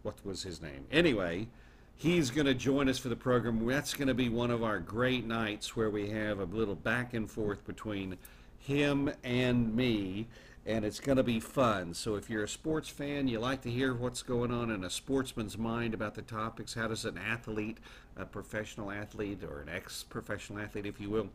What 0.04 0.24
was 0.24 0.44
his 0.44 0.62
name? 0.62 0.86
Anyway, 0.92 1.48
he's 1.96 2.30
going 2.30 2.46
to 2.46 2.54
join 2.54 2.90
us 2.90 3.00
for 3.00 3.10
the 3.10 3.16
program. 3.16 3.66
That's 3.66 3.96
going 3.96 4.08
to 4.08 4.14
be 4.14 4.30
one 4.30 4.52
of 4.52 4.64
our 4.64 4.80
great 4.80 5.26
nights 5.26 5.76
where 5.76 5.90
we 5.90 6.10
have 6.10 6.40
a 6.40 6.46
little 6.46 6.76
back 6.76 7.16
and 7.16 7.32
forth 7.32 7.66
between 7.66 8.18
him 8.60 9.12
and 9.24 9.76
me, 9.76 10.28
and 10.66 10.86
it's 10.86 11.00
going 11.00 11.18
to 11.18 11.24
be 11.24 11.40
fun. 11.40 11.94
So 11.94 12.16
if 12.16 12.30
you're 12.30 12.44
a 12.44 12.48
sports 12.48 12.90
fan, 12.90 13.28
you 13.28 13.40
like 13.40 13.62
to 13.62 13.72
hear 13.72 13.94
what's 13.94 14.22
going 14.22 14.52
on 14.52 14.70
in 14.70 14.84
a 14.84 14.90
sportsman's 14.90 15.58
mind 15.58 15.94
about 15.94 16.14
the 16.16 16.22
topics, 16.22 16.74
how 16.74 16.88
does 16.88 17.06
an 17.06 17.18
athlete, 17.18 17.78
a 18.18 18.26
professional 18.26 18.92
athlete, 18.92 19.44
or 19.44 19.62
an 19.62 19.70
ex-professional 19.70 20.60
athlete, 20.60 20.86
if 20.86 21.00
you 21.00 21.10
will, 21.10 21.30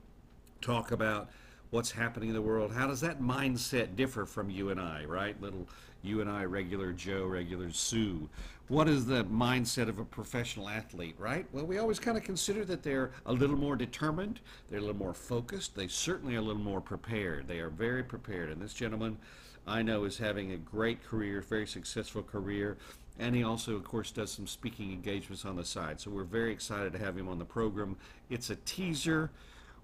talk 0.61 0.93
about 0.93 1.31
what's 1.71 1.91
happening 1.91 2.29
in 2.29 2.35
the 2.35 2.43
world. 2.43 2.73
How 2.73 2.87
does 2.87 3.01
that 3.01 3.21
mindset 3.21 3.97
differ 3.97 4.27
from 4.27 4.51
you 4.51 4.71
and 4.71 4.81
I, 4.81 5.05
right? 5.05 5.41
Little 5.41 5.69
you 6.03 6.21
and 6.21 6.31
I, 6.31 6.45
regular 6.45 6.93
Joe, 6.93 7.27
regular 7.27 7.71
Sue. 7.71 8.29
What 8.69 8.89
is 8.89 9.07
the 9.07 9.25
mindset 9.25 9.89
of 9.89 9.99
a 9.99 10.05
professional 10.05 10.69
athlete, 10.69 11.17
right? 11.19 11.47
Well, 11.53 11.67
we 11.67 11.79
always 11.79 11.99
kind 11.99 12.17
of 12.17 12.25
consider 12.25 12.65
that 12.67 12.83
they're 12.83 13.11
a 13.27 13.33
little 13.33 13.57
more 13.57 13.77
determined, 13.77 14.41
they're 14.69 14.79
a 14.79 14.83
little 14.83 14.97
more 14.97 15.15
focused, 15.15 15.75
they 15.75 15.89
certainly 15.89 16.37
are 16.37 16.39
a 16.39 16.43
little 16.43 16.63
more 16.63 16.81
prepared. 16.81 17.49
They 17.49 17.59
are 17.59 17.69
very 17.69 18.03
prepared. 18.03 18.51
And 18.51 18.63
this 18.63 18.75
gentleman 18.75 19.19
I 19.67 19.83
know 19.83 20.05
is 20.05 20.19
having 20.19 20.53
a 20.53 20.57
great 20.57 21.05
career, 21.05 21.43
very 21.43 21.67
successful 21.67 22.23
career. 22.23 22.77
And 23.19 23.37
he 23.37 23.45
also, 23.45 23.77
of 23.77 23.85
course, 23.85 24.11
does 24.11 24.33
some 24.33 24.47
speaking 24.47 24.93
engagements 24.93 25.45
on 25.45 25.57
the 25.57 25.65
side. 25.65 26.01
So 26.01 26.11
we're 26.11 26.25
very 26.25 26.53
excited 26.53 26.93
to 26.95 26.99
have 26.99 27.17
him 27.17 27.29
on 27.29 27.39
the 27.39 27.45
program. 27.45 27.97
It's 28.31 28.51
a 28.51 28.57
teaser. 28.57 29.31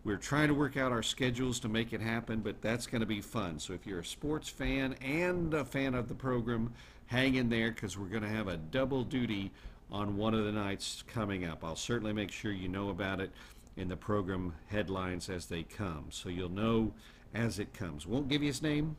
We're 0.06 0.16
trying 0.18 0.46
to 0.46 0.54
work 0.54 0.76
out 0.76 0.92
our 0.92 1.02
schedules 1.02 1.58
to 1.58 1.68
make 1.68 1.92
it 1.92 2.00
happen, 2.00 2.38
but 2.38 2.62
that's 2.62 2.86
going 2.86 3.00
to 3.00 3.08
be 3.08 3.20
fun. 3.20 3.58
So 3.58 3.72
if 3.72 3.84
you're 3.84 3.98
a 3.98 4.04
sports 4.04 4.48
fan 4.48 4.94
and 5.02 5.52
a 5.52 5.64
fan 5.64 5.96
of 5.96 6.06
the 6.06 6.14
program, 6.14 6.72
hang 7.06 7.34
in 7.34 7.48
there 7.48 7.72
because 7.72 7.98
we're 7.98 8.06
going 8.06 8.22
to 8.22 8.28
have 8.28 8.46
a 8.46 8.56
double 8.56 9.02
duty 9.02 9.50
on 9.90 10.16
one 10.16 10.32
of 10.32 10.44
the 10.44 10.52
nights 10.52 11.02
coming 11.08 11.44
up. 11.44 11.64
I'll 11.64 11.74
certainly 11.74 12.12
make 12.12 12.30
sure 12.30 12.52
you 12.52 12.68
know 12.68 12.90
about 12.90 13.18
it 13.18 13.32
in 13.76 13.88
the 13.88 13.96
program 13.96 14.54
headlines 14.68 15.28
as 15.28 15.46
they 15.46 15.64
come. 15.64 16.04
So 16.10 16.28
you'll 16.28 16.50
know 16.50 16.92
as 17.34 17.58
it 17.58 17.74
comes. 17.74 18.06
Won't 18.06 18.28
give 18.28 18.42
you 18.42 18.48
his 18.48 18.62
name, 18.62 18.96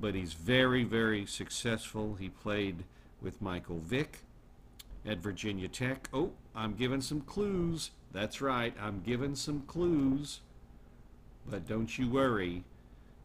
but 0.00 0.14
he's 0.14 0.32
very, 0.32 0.84
very 0.84 1.26
successful. 1.26 2.14
He 2.20 2.28
played 2.28 2.84
with 3.20 3.42
Michael 3.42 3.80
Vick 3.80 4.18
at 5.04 5.18
Virginia 5.18 5.66
Tech. 5.66 6.08
Oh, 6.12 6.34
I'm 6.54 6.74
giving 6.74 7.00
some 7.00 7.22
clues. 7.22 7.90
That's 8.12 8.40
right, 8.40 8.74
I'm 8.80 9.02
giving 9.04 9.34
some 9.34 9.62
clues. 9.62 10.40
But 11.46 11.66
don't 11.66 11.98
you 11.98 12.10
worry, 12.10 12.64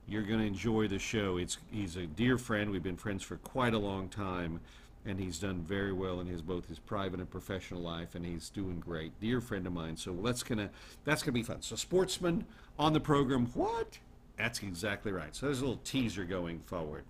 you're 0.07 0.23
going 0.23 0.39
to 0.39 0.45
enjoy 0.45 0.87
the 0.87 0.99
show. 0.99 1.37
It's 1.37 1.57
he's 1.71 1.95
a 1.95 2.05
dear 2.05 2.37
friend. 2.37 2.71
We've 2.71 2.83
been 2.83 2.97
friends 2.97 3.23
for 3.23 3.37
quite 3.37 3.73
a 3.73 3.79
long 3.79 4.09
time, 4.09 4.59
and 5.05 5.19
he's 5.19 5.39
done 5.39 5.61
very 5.61 5.93
well 5.93 6.19
in 6.19 6.27
his 6.27 6.41
both 6.41 6.67
his 6.67 6.79
private 6.79 7.19
and 7.19 7.29
professional 7.29 7.81
life, 7.81 8.15
and 8.15 8.25
he's 8.25 8.49
doing 8.49 8.79
great. 8.79 9.19
Dear 9.19 9.41
friend 9.41 9.65
of 9.67 9.73
mine. 9.73 9.97
So 9.97 10.13
that's 10.23 10.43
gonna 10.43 10.69
that's 11.03 11.23
gonna 11.23 11.33
be 11.33 11.43
fun. 11.43 11.61
So 11.61 11.75
sportsman 11.75 12.45
on 12.77 12.93
the 12.93 12.99
program. 12.99 13.47
What? 13.53 13.99
That's 14.37 14.61
exactly 14.61 15.11
right. 15.11 15.35
So 15.35 15.45
there's 15.45 15.59
a 15.59 15.65
little 15.65 15.81
teaser 15.83 16.23
going 16.23 16.59
forward. 16.61 17.03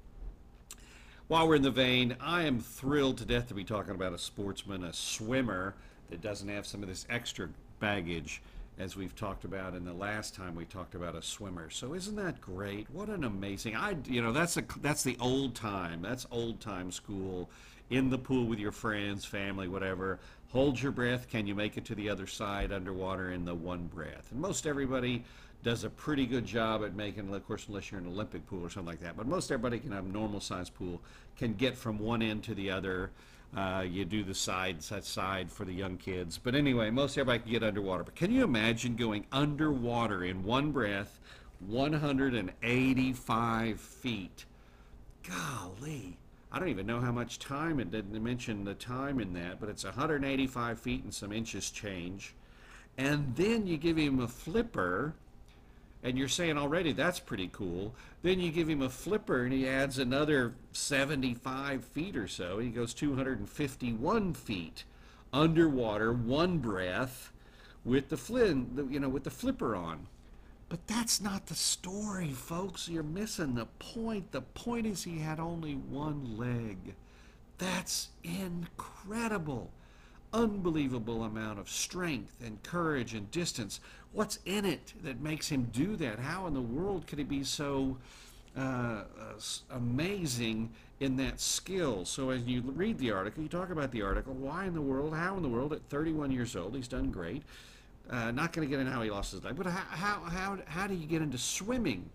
While 1.27 1.48
we're 1.48 1.56
in 1.56 1.62
the 1.62 1.72
vein, 1.72 2.18
I 2.20 2.44
am 2.44 2.60
thrilled 2.60 3.18
to 3.20 3.25
death 3.25 3.48
to 3.48 3.53
be 3.53 3.63
talking 3.63 3.96
about 3.96 4.13
a 4.13 4.18
sportsman, 4.18 4.84
a 4.84 4.94
swimmer 4.94 5.74
that 6.10 6.22
doesn't 6.22 6.50
have 6.50 6.65
some 6.65 6.84
of 6.84 6.89
this 6.89 7.08
extra 7.10 7.50
baggage 7.83 8.41
as 8.79 8.95
we've 8.95 9.13
talked 9.13 9.43
about 9.43 9.73
in 9.73 9.83
the 9.83 9.93
last 9.93 10.33
time 10.33 10.55
we 10.55 10.63
talked 10.63 10.95
about 10.95 11.15
a 11.15 11.21
swimmer. 11.21 11.69
So 11.69 11.93
isn't 11.93 12.15
that 12.15 12.39
great? 12.39 12.87
What 12.89 13.09
an 13.09 13.25
amazing 13.25 13.75
I 13.75 13.97
you 14.05 14.21
know 14.21 14.31
that's 14.31 14.55
a 14.55 14.63
that's 14.79 15.03
the 15.03 15.17
old 15.19 15.53
time. 15.53 16.01
That's 16.01 16.25
old 16.31 16.61
time 16.61 16.93
school 16.93 17.49
in 17.89 18.09
the 18.09 18.17
pool 18.17 18.45
with 18.45 18.57
your 18.57 18.71
friends, 18.71 19.25
family, 19.25 19.67
whatever. 19.67 20.19
Hold 20.53 20.81
your 20.81 20.93
breath. 20.93 21.29
Can 21.29 21.45
you 21.45 21.55
make 21.55 21.75
it 21.75 21.83
to 21.85 21.95
the 21.95 22.09
other 22.09 22.25
side 22.25 22.71
underwater 22.71 23.33
in 23.33 23.43
the 23.43 23.53
one 23.53 23.87
breath? 23.87 24.31
And 24.31 24.39
most 24.39 24.65
everybody 24.65 25.25
does 25.61 25.83
a 25.83 25.89
pretty 25.89 26.25
good 26.25 26.45
job 26.45 26.85
at 26.85 26.95
making, 26.95 27.33
of 27.33 27.45
course, 27.45 27.67
unless 27.67 27.91
you're 27.91 27.99
in 27.99 28.07
an 28.07 28.13
Olympic 28.13 28.47
pool 28.47 28.63
or 28.65 28.69
something 28.69 28.87
like 28.87 29.01
that. 29.01 29.17
But 29.17 29.27
most 29.27 29.51
everybody 29.51 29.79
can 29.79 29.91
have 29.91 30.05
a 30.05 30.09
normal 30.09 30.39
size 30.39 30.69
pool, 30.69 31.01
can 31.37 31.53
get 31.53 31.75
from 31.75 31.99
one 31.99 32.21
end 32.21 32.43
to 32.43 32.55
the 32.55 32.71
other 32.71 33.11
uh, 33.55 33.86
you 33.88 34.03
do 34.05 34.24
the 34.24 34.33
side 34.33 34.81
side 34.83 35.51
for 35.51 35.65
the 35.65 35.74
young 35.74 35.98
kids. 35.98 36.39
But 36.41 36.55
anyway, 36.55 36.89
most 36.89 37.15
everybody 37.17 37.43
can 37.43 37.51
get 37.51 37.63
underwater. 37.63 38.03
But 38.03 38.15
can 38.15 38.31
you 38.31 38.43
imagine 38.43 38.95
going 38.95 39.27
underwater 39.31 40.24
in 40.24 40.43
one 40.43 40.72
breath, 40.72 41.19
185 41.60 43.79
feet? 43.79 44.45
Golly. 45.27 46.17
I 46.51 46.60
don't 46.60 46.69
even 46.69 46.86
know 46.86 47.00
how 47.00 47.12
much 47.12 47.39
time 47.39 47.79
it 47.79 47.91
didn't 47.91 48.24
mention 48.24 48.63
the 48.63 48.75
time 48.75 49.19
in 49.19 49.33
that, 49.33 49.60
but 49.60 49.69
it's 49.69 49.83
185 49.83 50.79
feet 50.79 51.03
and 51.03 51.13
some 51.13 51.31
inches 51.31 51.72
change. 51.72 52.36
And 52.98 53.36
then 53.36 53.65
you 53.65 53.77
give 53.77 53.98
him 53.98 54.19
a 54.19 54.27
flipper 54.27 55.15
and 56.03 56.17
you're 56.17 56.27
saying 56.27 56.57
already 56.57 56.91
that's 56.91 57.19
pretty 57.19 57.50
cool. 57.51 57.95
Then 58.22 58.39
you 58.39 58.51
give 58.51 58.69
him 58.69 58.81
a 58.81 58.89
flipper 58.89 59.43
and 59.43 59.53
he 59.53 59.67
adds 59.67 59.98
another 59.98 60.53
75 60.74 61.86
feet 61.86 62.15
or 62.15 62.27
so. 62.27 62.60
He 62.60 62.69
goes 62.69 62.93
251 62.93 64.33
feet 64.33 64.83
underwater, 65.31 66.13
one 66.13 66.60
breath, 66.60 67.31
with 67.83 68.10
the 68.10 68.17
flin, 68.17 68.88
you 68.91 69.00
know, 69.00 69.10
with 69.10 69.24
the 69.24 69.31
flipper 69.31 69.75
on. 69.75 70.07
But 70.69 70.88
that's 70.88 71.22
not 71.22 71.48
the 71.48 71.55
story, 71.55 72.31
folks. 72.31 72.88
You're 72.88 73.03
missing 73.03 73.55
the 73.55 73.65
point. 73.79 74.31
The 74.31 74.41
point 74.41 74.86
is 74.86 75.03
he 75.03 75.19
had 75.19 75.39
only 75.39 75.74
one 75.74 76.38
leg. 76.38 76.95
That's 77.57 78.10
incredible 78.24 79.72
unbelievable 80.33 81.23
amount 81.23 81.59
of 81.59 81.69
strength 81.69 82.41
and 82.43 82.61
courage 82.63 83.13
and 83.13 83.29
distance. 83.31 83.79
What's 84.11 84.39
in 84.45 84.65
it 84.65 84.93
that 85.03 85.21
makes 85.21 85.49
him 85.49 85.69
do 85.71 85.95
that? 85.97 86.19
How 86.19 86.47
in 86.47 86.53
the 86.53 86.61
world 86.61 87.07
could 87.07 87.19
he 87.19 87.23
be 87.23 87.43
so 87.43 87.97
uh, 88.55 89.03
s- 89.35 89.63
amazing 89.71 90.69
in 90.99 91.17
that 91.17 91.39
skill. 91.39 92.05
So 92.05 92.29
as 92.29 92.43
you 92.43 92.61
read 92.61 92.97
the 92.97 93.11
article, 93.11 93.43
you 93.43 93.49
talk 93.49 93.69
about 93.69 93.91
the 93.91 94.01
article. 94.01 94.33
Why 94.33 94.65
in 94.65 94.73
the 94.73 94.81
world? 94.81 95.13
How 95.13 95.35
in 95.35 95.43
the 95.43 95.49
world? 95.49 95.73
At 95.73 95.81
31 95.89 96.31
years 96.31 96.55
old, 96.55 96.75
he's 96.75 96.87
done 96.87 97.11
great. 97.11 97.43
Uh, 98.09 98.31
not 98.31 98.53
going 98.53 98.67
to 98.67 98.69
get 98.69 98.79
into 98.79 98.91
how 98.91 99.01
he 99.01 99.09
lost 99.09 99.31
his 99.31 99.43
leg, 99.43 99.55
but 99.55 99.65
how, 99.65 99.95
how 99.95 100.19
how 100.29 100.57
how 100.65 100.87
do 100.87 100.93
you 100.93 101.07
get 101.07 101.21
into 101.21 101.37
swimming? 101.37 102.09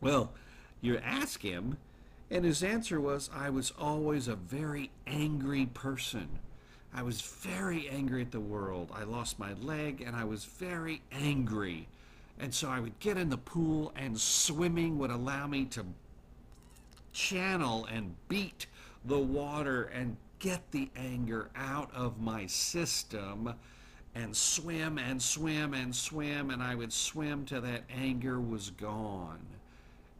Well, 0.00 0.32
you 0.80 0.96
ask 0.98 1.42
him, 1.42 1.76
and 2.30 2.44
his 2.44 2.62
answer 2.62 3.00
was, 3.00 3.30
"I 3.34 3.50
was 3.50 3.72
always 3.78 4.28
a 4.28 4.36
very 4.36 4.90
angry 5.08 5.66
person." 5.66 6.38
I 6.92 7.02
was 7.02 7.20
very 7.20 7.88
angry 7.88 8.22
at 8.22 8.32
the 8.32 8.40
world. 8.40 8.90
I 8.92 9.04
lost 9.04 9.38
my 9.38 9.52
leg 9.54 10.02
and 10.04 10.16
I 10.16 10.24
was 10.24 10.44
very 10.44 11.02
angry. 11.12 11.86
And 12.38 12.52
so 12.52 12.68
I 12.68 12.80
would 12.80 12.98
get 12.98 13.16
in 13.16 13.30
the 13.30 13.38
pool 13.38 13.92
and 13.94 14.18
swimming 14.18 14.98
would 14.98 15.10
allow 15.10 15.46
me 15.46 15.66
to 15.66 15.84
channel 17.12 17.86
and 17.86 18.16
beat 18.28 18.66
the 19.04 19.18
water 19.18 19.84
and 19.84 20.16
get 20.38 20.70
the 20.72 20.90
anger 20.96 21.50
out 21.54 21.90
of 21.94 22.20
my 22.20 22.46
system 22.46 23.54
and 24.14 24.36
swim 24.36 24.98
and 24.98 25.22
swim 25.22 25.74
and 25.74 25.94
swim 25.94 26.50
and 26.50 26.62
I 26.62 26.74
would 26.74 26.92
swim 26.92 27.44
till 27.44 27.60
that 27.60 27.82
anger 27.88 28.40
was 28.40 28.70
gone. 28.70 29.40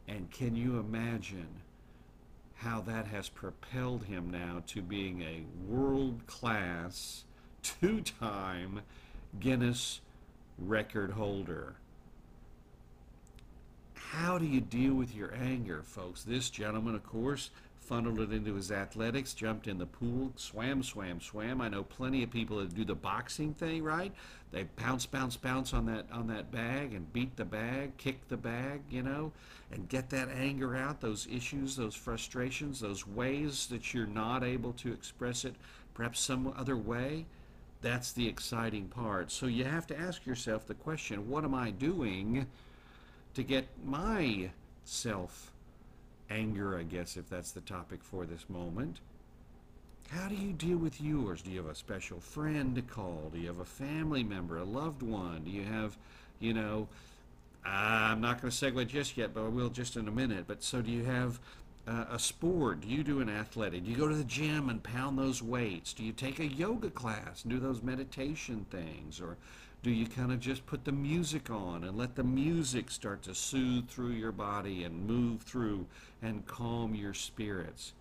And 0.07 0.29
can 0.31 0.55
you 0.55 0.79
imagine 0.79 1.47
how 2.61 2.79
that 2.81 3.07
has 3.07 3.27
propelled 3.27 4.03
him 4.03 4.29
now 4.29 4.61
to 4.67 4.81
being 4.83 5.21
a 5.23 5.43
world 5.67 6.25
class, 6.27 7.23
two 7.63 8.01
time 8.01 8.81
Guinness 9.39 10.01
record 10.59 11.11
holder? 11.11 11.75
How 13.95 14.37
do 14.37 14.45
you 14.45 14.61
deal 14.61 14.93
with 14.93 15.15
your 15.15 15.33
anger, 15.33 15.81
folks? 15.83 16.23
This 16.23 16.49
gentleman, 16.49 16.93
of 16.93 17.03
course, 17.03 17.49
funneled 17.91 18.21
it 18.21 18.31
into 18.31 18.55
his 18.55 18.71
athletics, 18.71 19.33
jumped 19.33 19.67
in 19.67 19.77
the 19.77 19.85
pool, 19.85 20.31
swam, 20.37 20.81
swam, 20.81 21.19
swam. 21.19 21.59
I 21.59 21.67
know 21.67 21.83
plenty 21.83 22.23
of 22.23 22.31
people 22.31 22.59
that 22.59 22.73
do 22.73 22.85
the 22.85 22.95
boxing 22.95 23.53
thing, 23.53 23.83
right? 23.83 24.13
They 24.53 24.63
bounce, 24.77 25.05
bounce, 25.05 25.35
bounce 25.35 25.73
on 25.73 25.87
that 25.87 26.05
on 26.09 26.27
that 26.27 26.53
bag 26.53 26.93
and 26.93 27.11
beat 27.11 27.35
the 27.35 27.43
bag, 27.43 27.97
kick 27.97 28.29
the 28.29 28.37
bag, 28.37 28.79
you 28.89 29.03
know, 29.03 29.33
and 29.73 29.89
get 29.89 30.09
that 30.11 30.29
anger 30.29 30.73
out, 30.73 31.01
those 31.01 31.27
issues, 31.29 31.75
those 31.75 31.93
frustrations, 31.93 32.79
those 32.79 33.05
ways 33.05 33.67
that 33.67 33.93
you're 33.93 34.07
not 34.07 34.41
able 34.41 34.71
to 34.71 34.93
express 34.93 35.43
it, 35.43 35.55
perhaps 35.93 36.21
some 36.21 36.53
other 36.55 36.77
way. 36.77 37.25
That's 37.81 38.13
the 38.13 38.25
exciting 38.25 38.87
part. 38.87 39.31
So 39.33 39.47
you 39.47 39.65
have 39.65 39.85
to 39.87 39.99
ask 39.99 40.25
yourself 40.25 40.65
the 40.65 40.75
question, 40.75 41.29
what 41.29 41.43
am 41.43 41.53
I 41.53 41.71
doing 41.71 42.47
to 43.33 43.43
get 43.43 43.67
my 43.83 44.51
self 44.85 45.50
anger, 46.31 46.77
I 46.77 46.83
guess, 46.83 47.17
if 47.17 47.29
that's 47.29 47.51
the 47.51 47.61
topic 47.61 48.03
for 48.03 48.25
this 48.25 48.49
moment. 48.49 48.99
How 50.09 50.27
do 50.27 50.35
you 50.35 50.51
deal 50.51 50.77
with 50.77 50.99
yours? 50.99 51.41
Do 51.41 51.51
you 51.51 51.57
have 51.61 51.71
a 51.71 51.75
special 51.75 52.19
friend 52.19 52.75
to 52.75 52.81
call? 52.81 53.29
Do 53.33 53.39
you 53.39 53.47
have 53.47 53.59
a 53.59 53.65
family 53.65 54.23
member, 54.23 54.57
a 54.57 54.63
loved 54.63 55.01
one? 55.01 55.43
Do 55.43 55.51
you 55.51 55.63
have, 55.63 55.97
you 56.39 56.53
know, 56.53 56.87
I'm 57.63 58.19
not 58.19 58.41
going 58.41 58.51
to 58.51 58.65
segue 58.65 58.87
just 58.87 59.15
yet, 59.15 59.33
but 59.33 59.45
I 59.45 59.47
will 59.47 59.69
just 59.69 59.95
in 59.95 60.07
a 60.07 60.11
minute. 60.11 60.45
But 60.47 60.63
so 60.63 60.81
do 60.81 60.91
you 60.91 61.03
have 61.05 61.39
uh, 61.87 62.05
a 62.11 62.19
sport? 62.19 62.81
Do 62.81 62.87
you 62.87 63.03
do 63.03 63.21
an 63.21 63.29
athletic? 63.29 63.85
Do 63.85 63.91
you 63.91 63.97
go 63.97 64.07
to 64.07 64.15
the 64.15 64.23
gym 64.23 64.69
and 64.69 64.83
pound 64.83 65.17
those 65.17 65.41
weights? 65.41 65.93
Do 65.93 66.03
you 66.03 66.11
take 66.11 66.39
a 66.39 66.45
yoga 66.45 66.89
class 66.89 67.43
and 67.43 67.53
do 67.53 67.59
those 67.59 67.81
meditation 67.81 68.65
things? 68.69 69.21
Or 69.21 69.37
do 69.83 69.89
you 69.89 70.05
kind 70.05 70.31
of 70.31 70.39
just 70.39 70.65
put 70.67 70.85
the 70.85 70.91
music 70.91 71.49
on 71.49 71.83
and 71.83 71.97
let 71.97 72.15
the 72.15 72.23
music 72.23 72.91
start 72.91 73.23
to 73.23 73.33
soothe 73.33 73.87
through 73.89 74.11
your 74.11 74.31
body 74.31 74.83
and 74.83 75.07
move 75.07 75.41
through 75.41 75.87
and 76.21 76.45
calm 76.45 76.93
your 76.93 77.15
spirits? 77.15 77.93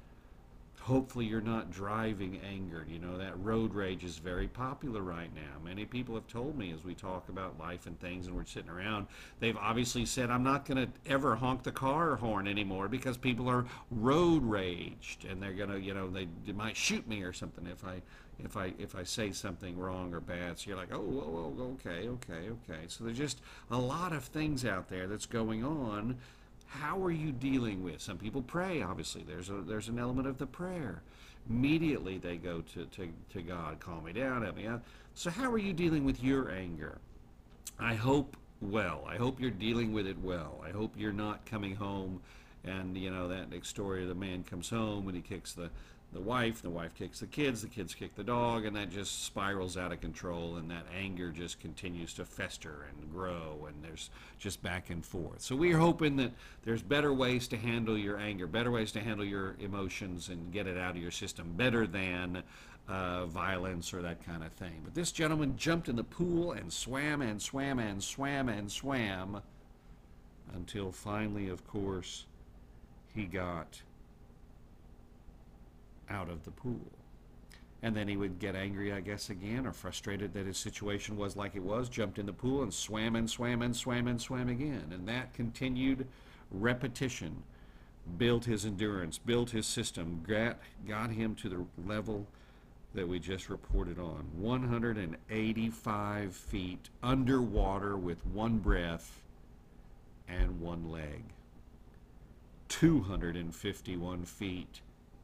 Hopefully, 0.90 1.24
you're 1.24 1.40
not 1.40 1.70
driving 1.70 2.40
angered. 2.40 2.90
You 2.90 2.98
know, 2.98 3.16
that 3.16 3.38
road 3.38 3.74
rage 3.74 4.03
is 4.03 4.18
very 4.18 4.48
popular 4.48 5.03
right 5.03 5.33
now. 5.33 5.64
Many 5.64 5.85
people 5.85 6.16
have 6.16 6.26
told 6.26 6.59
me 6.59 6.72
as 6.72 6.83
we 6.83 6.94
talk 6.94 7.29
about 7.29 7.61
life 7.61 7.87
and 7.87 7.96
things 8.00 8.26
and 8.26 8.35
we're 8.35 8.44
sitting 8.44 8.68
around, 8.68 9.07
they've 9.38 9.57
obviously 9.57 10.05
said, 10.05 10.31
I'm 10.31 10.42
not 10.42 10.64
going 10.66 10.85
to 10.85 10.92
ever 11.09 11.37
honk 11.37 11.62
the 11.62 11.70
car 11.70 12.16
horn 12.16 12.48
anymore 12.48 12.88
because 12.88 13.16
people 13.16 13.48
are 13.48 13.66
road 13.92 14.42
raged 14.42 15.26
and 15.26 15.40
they're 15.40 15.53
going 15.53 15.70
to, 15.70 15.79
you 15.81 15.94
know, 15.94 16.11
they, 16.11 16.26
they 16.44 16.50
might 16.50 16.76
shoot 16.76 17.07
me 17.07 17.22
or 17.22 17.33
something 17.33 17.68
if 17.68 17.85
I 17.85 18.03
if 18.44 18.57
I 18.57 18.72
if 18.81 18.96
I 18.96 19.05
say 19.05 19.31
something 19.31 19.79
wrong 19.79 20.12
or 20.12 20.18
bad. 20.18 20.59
So 20.59 20.70
you're 20.70 20.76
like, 20.76 20.92
oh, 20.92 20.98
whoa, 20.98 21.53
whoa, 21.57 21.64
okay, 21.74 22.09
okay, 22.09 22.48
okay. 22.48 22.81
So 22.88 23.05
there's 23.05 23.16
just 23.16 23.40
a 23.70 23.79
lot 23.79 24.12
of 24.12 24.24
things 24.24 24.64
out 24.64 24.88
there 24.88 25.07
that's 25.07 25.26
going 25.26 25.62
on. 25.62 26.18
How 26.70 27.02
are 27.02 27.11
you 27.11 27.33
dealing 27.33 27.83
with? 27.83 28.00
Some 28.00 28.16
people 28.16 28.42
pray. 28.42 28.80
Obviously, 28.80 29.24
there's 29.26 29.50
a 29.50 29.61
there's 29.66 29.88
an 29.88 29.98
element 29.98 30.28
of 30.28 30.38
the 30.38 30.46
prayer. 30.46 31.02
Immediately 31.48 32.18
they 32.18 32.37
go 32.37 32.62
to 32.74 32.85
to, 32.85 33.09
to 33.33 33.42
God, 33.42 33.80
calm 33.80 34.04
me 34.04 34.12
down, 34.12 34.42
help 34.42 34.56
me 34.56 34.66
out. 34.66 34.83
So 35.14 35.30
how 35.30 35.50
are 35.50 35.59
you 35.59 35.72
dealing 35.72 36.04
with 36.04 36.22
your 36.22 36.50
anger? 36.50 36.98
I 37.78 37.94
hope 37.94 38.37
well. 38.61 39.04
I 39.09 39.16
hope 39.16 39.40
you're 39.40 39.50
dealing 39.50 39.92
with 39.92 40.06
it 40.06 40.18
well. 40.22 40.62
I 40.64 40.70
hope 40.70 40.94
you're 40.96 41.12
not 41.12 41.44
coming 41.44 41.74
home 41.74 42.20
and 42.64 42.96
you 42.96 43.11
know 43.11 43.28
that 43.28 43.50
next 43.50 43.68
story 43.68 44.02
of 44.02 44.09
the 44.09 44.14
man 44.14 44.44
comes 44.44 44.68
home 44.68 45.09
and 45.09 45.16
he 45.16 45.22
kicks 45.22 45.52
the 45.54 45.70
the 46.12 46.20
wife, 46.20 46.60
the 46.60 46.70
wife 46.70 46.94
kicks 46.96 47.20
the 47.20 47.26
kids, 47.26 47.62
the 47.62 47.68
kids 47.68 47.94
kick 47.94 48.16
the 48.16 48.24
dog, 48.24 48.64
and 48.64 48.74
that 48.74 48.90
just 48.90 49.24
spirals 49.24 49.76
out 49.76 49.92
of 49.92 50.00
control, 50.00 50.56
and 50.56 50.70
that 50.70 50.84
anger 50.98 51.30
just 51.30 51.60
continues 51.60 52.12
to 52.14 52.24
fester 52.24 52.86
and 52.88 53.12
grow, 53.12 53.66
and 53.68 53.76
there's 53.82 54.10
just 54.38 54.60
back 54.62 54.90
and 54.90 55.04
forth. 55.06 55.40
So 55.40 55.54
we're 55.54 55.78
hoping 55.78 56.16
that 56.16 56.32
there's 56.64 56.82
better 56.82 57.14
ways 57.14 57.46
to 57.48 57.56
handle 57.56 57.96
your 57.96 58.18
anger, 58.18 58.48
better 58.48 58.72
ways 58.72 58.90
to 58.92 59.00
handle 59.00 59.24
your 59.24 59.54
emotions 59.60 60.28
and 60.28 60.52
get 60.52 60.66
it 60.66 60.76
out 60.76 60.96
of 60.96 61.02
your 61.02 61.12
system, 61.12 61.52
better 61.56 61.86
than 61.86 62.42
uh, 62.88 63.26
violence 63.26 63.94
or 63.94 64.02
that 64.02 64.24
kind 64.26 64.42
of 64.42 64.52
thing. 64.52 64.80
But 64.84 64.94
this 64.94 65.12
gentleman 65.12 65.56
jumped 65.56 65.88
in 65.88 65.94
the 65.94 66.04
pool 66.04 66.52
and 66.52 66.72
swam 66.72 67.22
and 67.22 67.40
swam 67.40 67.78
and 67.78 68.02
swam 68.02 68.48
and 68.48 68.70
swam 68.70 69.42
until 70.54 70.90
finally, 70.90 71.48
of 71.48 71.64
course, 71.68 72.24
he 73.14 73.24
got 73.24 73.80
out 76.10 76.28
of 76.28 76.44
the 76.44 76.50
pool. 76.50 76.92
And 77.82 77.96
then 77.96 78.08
he 78.08 78.16
would 78.16 78.38
get 78.38 78.54
angry, 78.54 78.92
I 78.92 79.00
guess, 79.00 79.30
again, 79.30 79.66
or 79.66 79.72
frustrated 79.72 80.34
that 80.34 80.46
his 80.46 80.58
situation 80.58 81.16
was 81.16 81.34
like 81.34 81.56
it 81.56 81.62
was, 81.62 81.88
jumped 81.88 82.18
in 82.18 82.26
the 82.26 82.32
pool 82.32 82.62
and 82.62 82.74
swam 82.74 83.16
and 83.16 83.30
swam 83.30 83.62
and 83.62 83.74
swam 83.74 84.06
and 84.06 84.20
swam 84.20 84.50
again. 84.50 84.90
And 84.92 85.08
that 85.08 85.32
continued 85.32 86.06
repetition 86.50 87.42
built 88.18 88.44
his 88.44 88.66
endurance, 88.66 89.16
built 89.18 89.50
his 89.50 89.66
system, 89.66 90.22
got, 90.26 90.58
got 90.86 91.10
him 91.10 91.34
to 91.36 91.48
the 91.48 91.64
level 91.86 92.26
that 92.92 93.08
we 93.08 93.18
just 93.18 93.48
reported 93.48 93.98
on 93.98 94.26
185 94.36 96.34
feet 96.34 96.90
underwater 97.02 97.96
with 97.96 98.26
one 98.26 98.58
breath 98.58 99.22
and 100.28 100.60
one 100.60 100.90
leg. 100.90 101.24
251 102.68 104.24
feet 104.24 104.80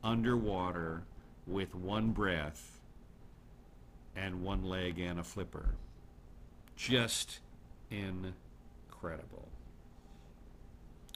underwater 0.07 1.03
with 1.49 1.75
one 1.75 2.13
breath 2.13 2.79
and 4.15 4.41
one 4.43 4.65
leg 4.65 5.01
and 5.01 5.19
a 5.19 5.25
flipper. 5.25 5.71
Just 6.77 7.41
incredible. 7.91 9.49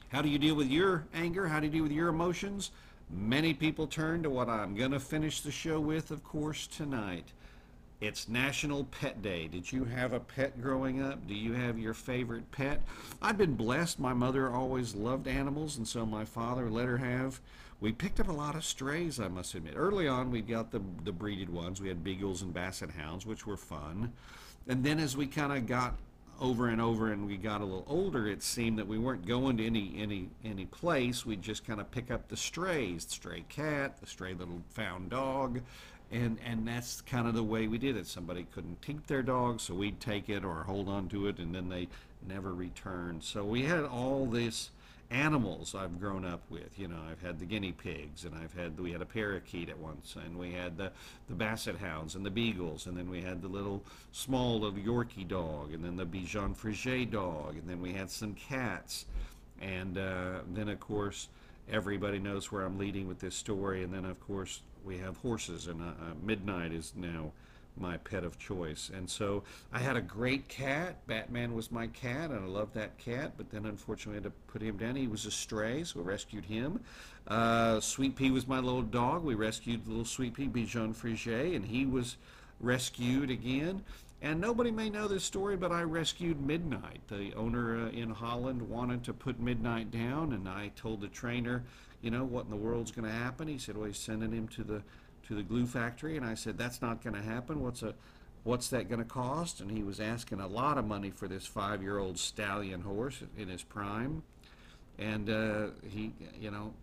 How 0.09 0.21
do 0.23 0.29
you 0.29 0.39
deal 0.39 0.57
with 0.57 0.69
your 0.69 1.07
anger? 1.15 1.47
How 1.47 1.61
do 1.61 1.67
you 1.67 1.73
deal 1.73 1.83
with 1.85 1.93
your 1.93 2.09
emotions? 2.09 2.73
Many 3.09 3.55
people 3.55 3.87
turn 3.87 4.25
to 4.25 4.31
what 4.31 4.49
I'm 4.49 4.75
going 4.75 4.91
to 4.91 5.01
finish 5.01 5.41
the 5.41 5.53
show 5.53 5.79
with, 5.79 6.11
of 6.11 6.25
course, 6.25 6.67
tonight. 6.67 7.29
It's 8.01 8.29
National 8.29 8.85
Pet 8.85 9.23
Day. 9.23 9.47
Did 9.47 9.71
you 9.71 9.85
have 9.85 10.13
a 10.13 10.21
pet 10.21 10.61
growing 10.61 11.01
up? 11.01 11.27
Do 11.29 11.35
you 11.35 11.53
have 11.53 11.79
your 11.79 11.95
favorite 11.95 12.51
pet? 12.51 12.83
I've 13.23 13.39
been 13.39 13.55
blessed. 13.55 14.01
My 14.01 14.15
mother 14.15 14.51
always 14.51 14.95
loved 14.97 15.29
animals, 15.29 15.77
and 15.77 15.87
so 15.87 16.05
my 16.05 16.25
father 16.25 16.71
let 16.71 16.87
her 16.87 16.99
have. 16.99 17.41
We 17.81 17.93
picked 17.93 18.21
up 18.21 18.29
a 18.29 18.33
lot 18.33 18.57
of 18.57 18.65
strays, 18.65 19.19
I 19.19 19.29
must 19.29 19.55
admit. 19.55 19.75
Early 19.77 20.07
on, 20.07 20.31
we 20.31 20.43
got 20.43 20.71
the, 20.71 20.83
the 21.05 21.13
breeded 21.13 21.49
ones. 21.49 21.81
We 21.81 21.89
had 21.89 22.05
beagles 22.05 22.43
and 22.43 22.53
basset 22.53 22.91
hounds, 22.91 23.25
which 23.25 23.47
were 23.47 23.57
fun. 23.57 24.13
And 24.69 24.85
then 24.85 24.99
as 24.99 25.17
we 25.17 25.27
kind 25.27 25.53
of 25.53 25.67
got 25.67 25.97
over 26.41 26.69
and 26.69 26.81
over 26.81 27.13
and 27.13 27.27
we 27.27 27.37
got 27.37 27.61
a 27.61 27.65
little 27.65 27.87
older, 27.87 28.27
it 28.27 28.43
seemed 28.43 28.79
that 28.79 28.87
we 28.87 28.99
weren't 28.99 29.27
going 29.27 29.57
to 29.59 29.67
any 29.67 29.95
any 29.99 30.29
any 30.45 30.67
place. 30.67 31.25
We'd 31.25 31.43
just 31.43 31.67
kind 31.67 31.81
of 31.81 31.91
pick 31.91 32.11
up 32.11 32.29
the 32.29 32.37
strays, 32.37 33.05
the 33.05 33.13
stray 33.13 33.45
cat, 33.49 34.01
the 34.01 34.07
stray 34.07 34.35
little 34.35 34.63
found 34.71 35.11
dog, 35.11 35.61
and 36.11 36.39
and 36.45 36.67
that's 36.67 37.03
kind 37.03 37.29
of 37.29 37.35
the 37.35 37.43
way 37.43 37.67
we 37.67 37.79
did 37.79 37.97
it. 37.97 38.07
Somebody 38.07 38.47
couldn't 38.53 38.81
keep 38.81 39.07
their 39.07 39.23
dog, 39.23 39.61
so 39.61 39.75
we'd 39.75 40.01
take 40.01 40.29
it 40.29 40.45
or 40.45 40.63
hold 40.65 40.89
on 40.89 41.09
to 41.09 41.29
it, 41.29 41.39
and 41.39 41.55
then 41.55 41.69
they 41.69 41.89
never 42.27 42.55
returned. 42.55 43.23
So 43.23 43.45
we 43.45 43.65
had 43.65 43.85
all 43.85 44.27
this 44.27 44.71
animals 45.11 45.75
I've 45.75 45.99
grown 45.99 46.25
up 46.25 46.43
with. 46.51 46.79
You 46.79 46.89
know, 46.89 47.01
I've 47.11 47.21
had 47.21 47.39
the 47.39 47.45
guinea 47.45 47.73
pigs, 47.73 48.25
and 48.25 48.35
I've 48.35 48.53
had 48.55 48.79
we 48.79 48.93
had 48.93 49.03
a 49.03 49.07
parakeet 49.07 49.69
at 49.69 49.79
once, 49.79 50.17
and 50.17 50.39
we 50.39 50.53
had 50.53 50.77
the 50.77 50.93
the 51.29 51.35
basset 51.35 51.77
hounds 51.77 52.15
and 52.15 52.25
the 52.25 52.31
beagles, 52.31 52.87
and 52.87 52.97
then 52.97 53.11
we 53.11 53.21
had 53.21 53.43
the 53.43 53.49
little 53.49 53.83
small 54.13 54.61
little 54.61 54.79
Yorkie 54.79 55.27
dog, 55.27 55.75
and 55.75 55.85
then 55.85 55.97
the 55.97 56.07
Bichon 56.07 56.55
Frise 56.57 57.07
dog, 57.11 57.57
and 57.57 57.69
then 57.69 57.81
we 57.81 57.93
had 57.93 58.11
some 58.11 58.35
cats. 58.35 59.07
And 59.61 59.99
uh, 59.99 60.41
then, 60.55 60.69
of 60.69 60.81
course, 60.81 61.29
everybody 61.71 62.19
knows 62.19 62.51
where 62.51 62.63
I'm 62.63 62.79
leading 62.79 63.07
with 63.07 63.19
this 63.21 63.35
story. 63.35 63.85
And 63.85 63.93
then, 63.93 64.05
of 64.05 64.19
course, 64.21 64.63
we 64.85 64.99
have 64.99 65.19
horses, 65.19 65.67
and 65.67 65.83
uh, 65.83 65.87
uh, 65.87 66.15
Midnight 66.23 66.73
is 66.73 66.93
now 66.97 67.33
my 67.81 67.97
pet 67.97 68.25
of 68.25 68.39
choice. 68.39 68.91
And 68.95 69.09
so 69.09 69.43
I 69.73 69.79
had 69.79 69.97
a 69.97 70.01
great 70.01 70.49
cat. 70.49 71.07
Batman 71.07 71.55
was 71.55 71.73
my 71.73 71.87
cat, 71.89 72.31
and 72.31 72.45
I 72.45 72.47
loved 72.47 72.75
that 72.75 72.99
cat. 72.99 73.33
But 73.37 73.51
then, 73.51 73.67
unfortunately, 73.67 74.21
I 74.21 74.23
had 74.23 74.25
to 74.25 74.53
put 74.53 74.63
him 74.63 74.77
down. 74.77 74.97
He 74.97 75.09
was 75.09 75.27
a 75.27 75.31
stray, 75.31 75.85
so 75.85 76.01
I 76.01 76.03
rescued 76.03 76.45
him. 76.45 76.81
Uh, 77.27 77.81
Sweet 77.81 78.17
Pea 78.17 78.31
was 78.31 78.47
my 78.47 78.59
little 78.59 78.83
dog. 78.83 79.25
We 79.25 79.35
rescued 79.35 79.87
little 79.89 80.05
Sweet 80.05 80.35
Pea, 80.35 80.49
Bichon 80.49 80.95
Frise, 80.95 81.55
and 81.55 81.65
he 81.65 81.87
was 81.87 82.17
rescued 82.61 83.31
again. 83.31 83.83
And 84.23 84.39
nobody 84.39 84.71
may 84.71 84.91
know 84.91 85.09
this 85.09 85.25
story, 85.25 85.57
but 85.57 85.73
I 85.73 85.83
rescued 85.83 86.41
Midnight. 86.43 87.01
The 87.09 87.33
owner 87.35 87.87
uh, 87.87 87.91
in 87.91 88.11
Holland 88.11 88.61
wanted 88.69 89.03
to 89.05 89.15
put 89.15 89.41
Midnight 89.41 89.91
down, 89.91 90.35
and 90.35 90.47
I 90.47 90.71
told 90.77 91.01
the 91.01 91.09
trainer, 91.09 91.63
you 92.03 92.11
know, 92.11 92.25
what 92.25 92.45
in 92.45 92.51
the 92.51 92.57
world's 92.57 92.91
going 92.91 93.09
to 93.09 93.15
happen? 93.15 93.49
He 93.49 93.57
said, 93.57 93.77
well, 93.77 93.87
he's 93.87 93.97
sending 93.97 94.33
him 94.33 94.47
to 94.49 94.63
the 94.63 94.83
to 95.31 95.37
the 95.37 95.43
glue 95.45 95.65
factory, 95.65 96.17
and 96.17 96.27
I 96.27 96.35
said, 96.35 96.59
that's 96.59 96.83
not 96.83 97.05
going 97.05 97.15
to 97.15 97.23
happen. 97.23 97.63
What's 97.63 97.85
a 97.85 97.95
what's 98.43 98.69
that 98.71 98.89
going 98.89 98.99
to 98.99 99.09
cost? 99.09 99.61
And 99.61 99.71
he 99.71 99.85
was 99.85 100.01
asking 100.01 100.41
a 100.41 100.47
lot 100.49 100.77
of 100.77 100.85
money 100.85 101.11
for 101.11 101.29
this 101.29 101.47
five-year-old 101.47 102.19
stallion 102.19 102.81
horse 102.81 103.23
in 103.39 103.49
his 103.49 103.63
prime, 103.63 104.25
and 104.99 105.31
uh, 105.31 105.67
he, 105.89 106.13
you 106.41 106.51
know, 106.51 106.75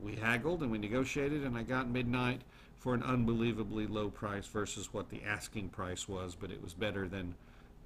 we 0.00 0.16
haggled 0.16 0.62
and 0.62 0.72
we 0.72 0.78
negotiated, 0.78 1.44
and 1.44 1.56
I 1.56 1.62
got 1.62 1.88
Midnight 1.88 2.40
for 2.76 2.94
an 2.94 3.02
unbelievably 3.04 3.86
low 3.86 4.10
price 4.10 4.46
versus 4.48 4.92
what 4.92 5.08
the 5.08 5.22
asking 5.22 5.68
price 5.68 6.08
was, 6.08 6.34
but 6.34 6.50
it 6.50 6.60
was 6.60 6.74
better 6.74 7.06
than 7.06 7.36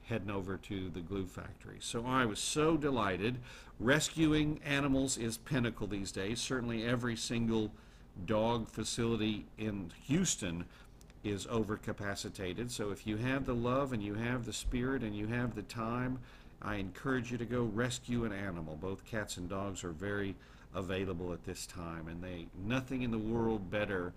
heading 0.04 0.30
over 0.30 0.56
to 0.56 0.88
the 0.88 1.00
glue 1.00 1.26
factory. 1.26 1.76
So 1.80 2.06
I 2.06 2.24
was 2.24 2.38
so 2.38 2.78
delighted. 2.78 3.36
Rescuing 3.78 4.58
animals 4.64 5.18
is 5.18 5.36
pinnacle 5.36 5.86
these 5.86 6.12
days. 6.12 6.40
Certainly 6.40 6.82
every 6.86 7.14
single 7.14 7.72
dog 8.26 8.68
facility 8.68 9.44
in 9.58 9.92
Houston 10.06 10.64
is 11.24 11.46
overcapacitated. 11.46 12.70
So 12.70 12.90
if 12.90 13.06
you 13.06 13.16
have 13.16 13.46
the 13.46 13.54
love 13.54 13.92
and 13.92 14.02
you 14.02 14.14
have 14.14 14.44
the 14.44 14.52
spirit 14.52 15.02
and 15.02 15.16
you 15.16 15.26
have 15.26 15.54
the 15.54 15.62
time, 15.62 16.18
I 16.62 16.76
encourage 16.76 17.30
you 17.30 17.38
to 17.38 17.44
go 17.44 17.62
rescue 17.62 18.24
an 18.24 18.32
animal. 18.32 18.76
Both 18.80 19.04
cats 19.04 19.36
and 19.36 19.48
dogs 19.48 19.84
are 19.84 19.90
very 19.90 20.34
available 20.74 21.32
at 21.32 21.44
this 21.44 21.66
time 21.66 22.08
and 22.08 22.22
they 22.22 22.46
nothing 22.66 23.02
in 23.02 23.10
the 23.10 23.18
world 23.18 23.70
better 23.70 24.12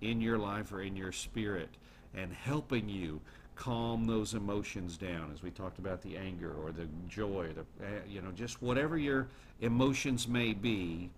in 0.00 0.20
your 0.20 0.38
life 0.38 0.72
or 0.72 0.82
in 0.82 0.96
your 0.96 1.12
spirit 1.12 1.68
and 2.14 2.32
helping 2.32 2.88
you 2.88 3.20
calm 3.56 4.06
those 4.06 4.34
emotions 4.34 4.96
down 4.96 5.30
as 5.34 5.42
we 5.42 5.50
talked 5.50 5.78
about 5.78 6.02
the 6.02 6.16
anger 6.16 6.52
or 6.52 6.70
the 6.70 6.86
joy 7.08 7.48
the 7.54 7.84
uh, 7.84 7.88
you 8.06 8.20
know 8.20 8.30
just 8.32 8.62
whatever 8.62 8.96
your 8.96 9.26
emotions 9.60 10.28
may 10.28 10.52
be 10.52 11.10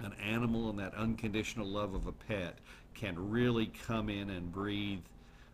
an 0.00 0.12
animal 0.24 0.70
and 0.70 0.78
that 0.78 0.94
unconditional 0.94 1.66
love 1.66 1.94
of 1.94 2.06
a 2.06 2.12
pet 2.12 2.58
can 2.94 3.30
really 3.30 3.70
come 3.86 4.08
in 4.08 4.30
and 4.30 4.52
breathe 4.52 5.00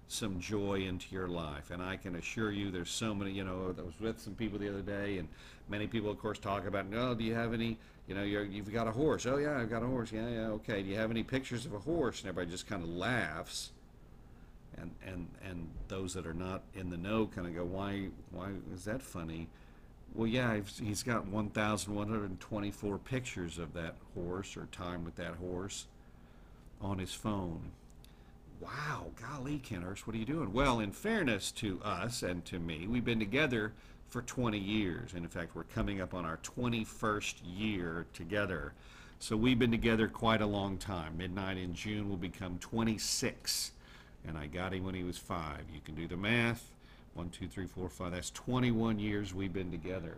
some 0.06 0.38
joy 0.38 0.80
into 0.80 1.06
your 1.10 1.28
life 1.28 1.70
and 1.70 1.82
i 1.82 1.96
can 1.96 2.16
assure 2.16 2.52
you 2.52 2.70
there's 2.70 2.90
so 2.90 3.14
many 3.14 3.30
you 3.30 3.42
know 3.42 3.74
i 3.78 3.82
was 3.82 3.98
with 3.98 4.20
some 4.20 4.34
people 4.34 4.58
the 4.58 4.68
other 4.68 4.82
day 4.82 5.16
and 5.16 5.26
many 5.68 5.86
people 5.86 6.10
of 6.10 6.18
course 6.18 6.38
talk 6.38 6.66
about 6.66 6.84
oh, 6.94 7.14
do 7.14 7.24
you 7.24 7.34
have 7.34 7.54
any 7.54 7.78
you 8.06 8.14
know, 8.14 8.22
you're, 8.22 8.44
you've 8.44 8.72
got 8.72 8.86
a 8.86 8.92
horse. 8.92 9.24
Oh 9.26 9.38
yeah, 9.38 9.58
I've 9.58 9.70
got 9.70 9.82
a 9.82 9.86
horse. 9.86 10.12
Yeah, 10.12 10.28
yeah, 10.28 10.48
okay. 10.48 10.82
Do 10.82 10.88
you 10.88 10.96
have 10.96 11.10
any 11.10 11.22
pictures 11.22 11.64
of 11.64 11.72
a 11.72 11.78
horse? 11.78 12.20
And 12.20 12.28
everybody 12.28 12.50
just 12.50 12.66
kind 12.66 12.82
of 12.82 12.88
laughs. 12.88 13.70
And 14.76 14.90
and 15.06 15.28
and 15.42 15.68
those 15.88 16.14
that 16.14 16.26
are 16.26 16.34
not 16.34 16.62
in 16.74 16.90
the 16.90 16.96
know 16.96 17.26
kind 17.26 17.46
of 17.46 17.54
go, 17.54 17.64
why 17.64 18.08
why 18.30 18.50
is 18.74 18.84
that 18.84 19.00
funny? 19.00 19.48
Well, 20.12 20.26
yeah, 20.28 20.60
he's 20.80 21.02
got 21.02 21.26
1,124 21.26 22.98
pictures 22.98 23.58
of 23.58 23.72
that 23.74 23.96
horse 24.14 24.56
or 24.56 24.66
time 24.66 25.04
with 25.04 25.16
that 25.16 25.34
horse 25.34 25.86
on 26.80 26.98
his 26.98 27.12
phone. 27.12 27.72
Wow, 28.60 29.06
golly, 29.20 29.58
Kenhurst, 29.58 30.06
what 30.06 30.14
are 30.14 30.18
you 30.18 30.24
doing? 30.24 30.52
Well, 30.52 30.80
in 30.80 30.92
fairness 30.92 31.50
to 31.52 31.80
us 31.82 32.22
and 32.22 32.44
to 32.46 32.58
me, 32.58 32.86
we've 32.86 33.04
been 33.04 33.18
together 33.18 33.72
for 34.08 34.22
20 34.22 34.58
years. 34.58 35.12
And 35.12 35.24
in 35.24 35.28
fact, 35.28 35.56
we're 35.56 35.64
coming 35.64 36.00
up 36.00 36.14
on 36.14 36.24
our 36.24 36.38
21st 36.38 37.34
year 37.44 38.06
together. 38.14 38.72
So 39.18 39.36
we've 39.36 39.58
been 39.58 39.72
together 39.72 40.06
quite 40.06 40.40
a 40.40 40.46
long 40.46 40.78
time. 40.78 41.18
Midnight 41.18 41.58
in 41.58 41.74
June 41.74 42.08
will 42.08 42.16
become 42.16 42.58
26. 42.58 43.72
And 44.26 44.38
I 44.38 44.46
got 44.46 44.72
him 44.72 44.84
when 44.84 44.94
he 44.94 45.02
was 45.02 45.18
five. 45.18 45.62
You 45.74 45.80
can 45.84 45.94
do 45.94 46.06
the 46.06 46.16
math. 46.16 46.70
One, 47.14 47.30
two, 47.30 47.48
three, 47.48 47.66
four, 47.66 47.88
five. 47.88 48.12
That's 48.12 48.30
21 48.30 48.98
years 48.98 49.32
we've 49.32 49.52
been 49.52 49.70
together. 49.70 50.16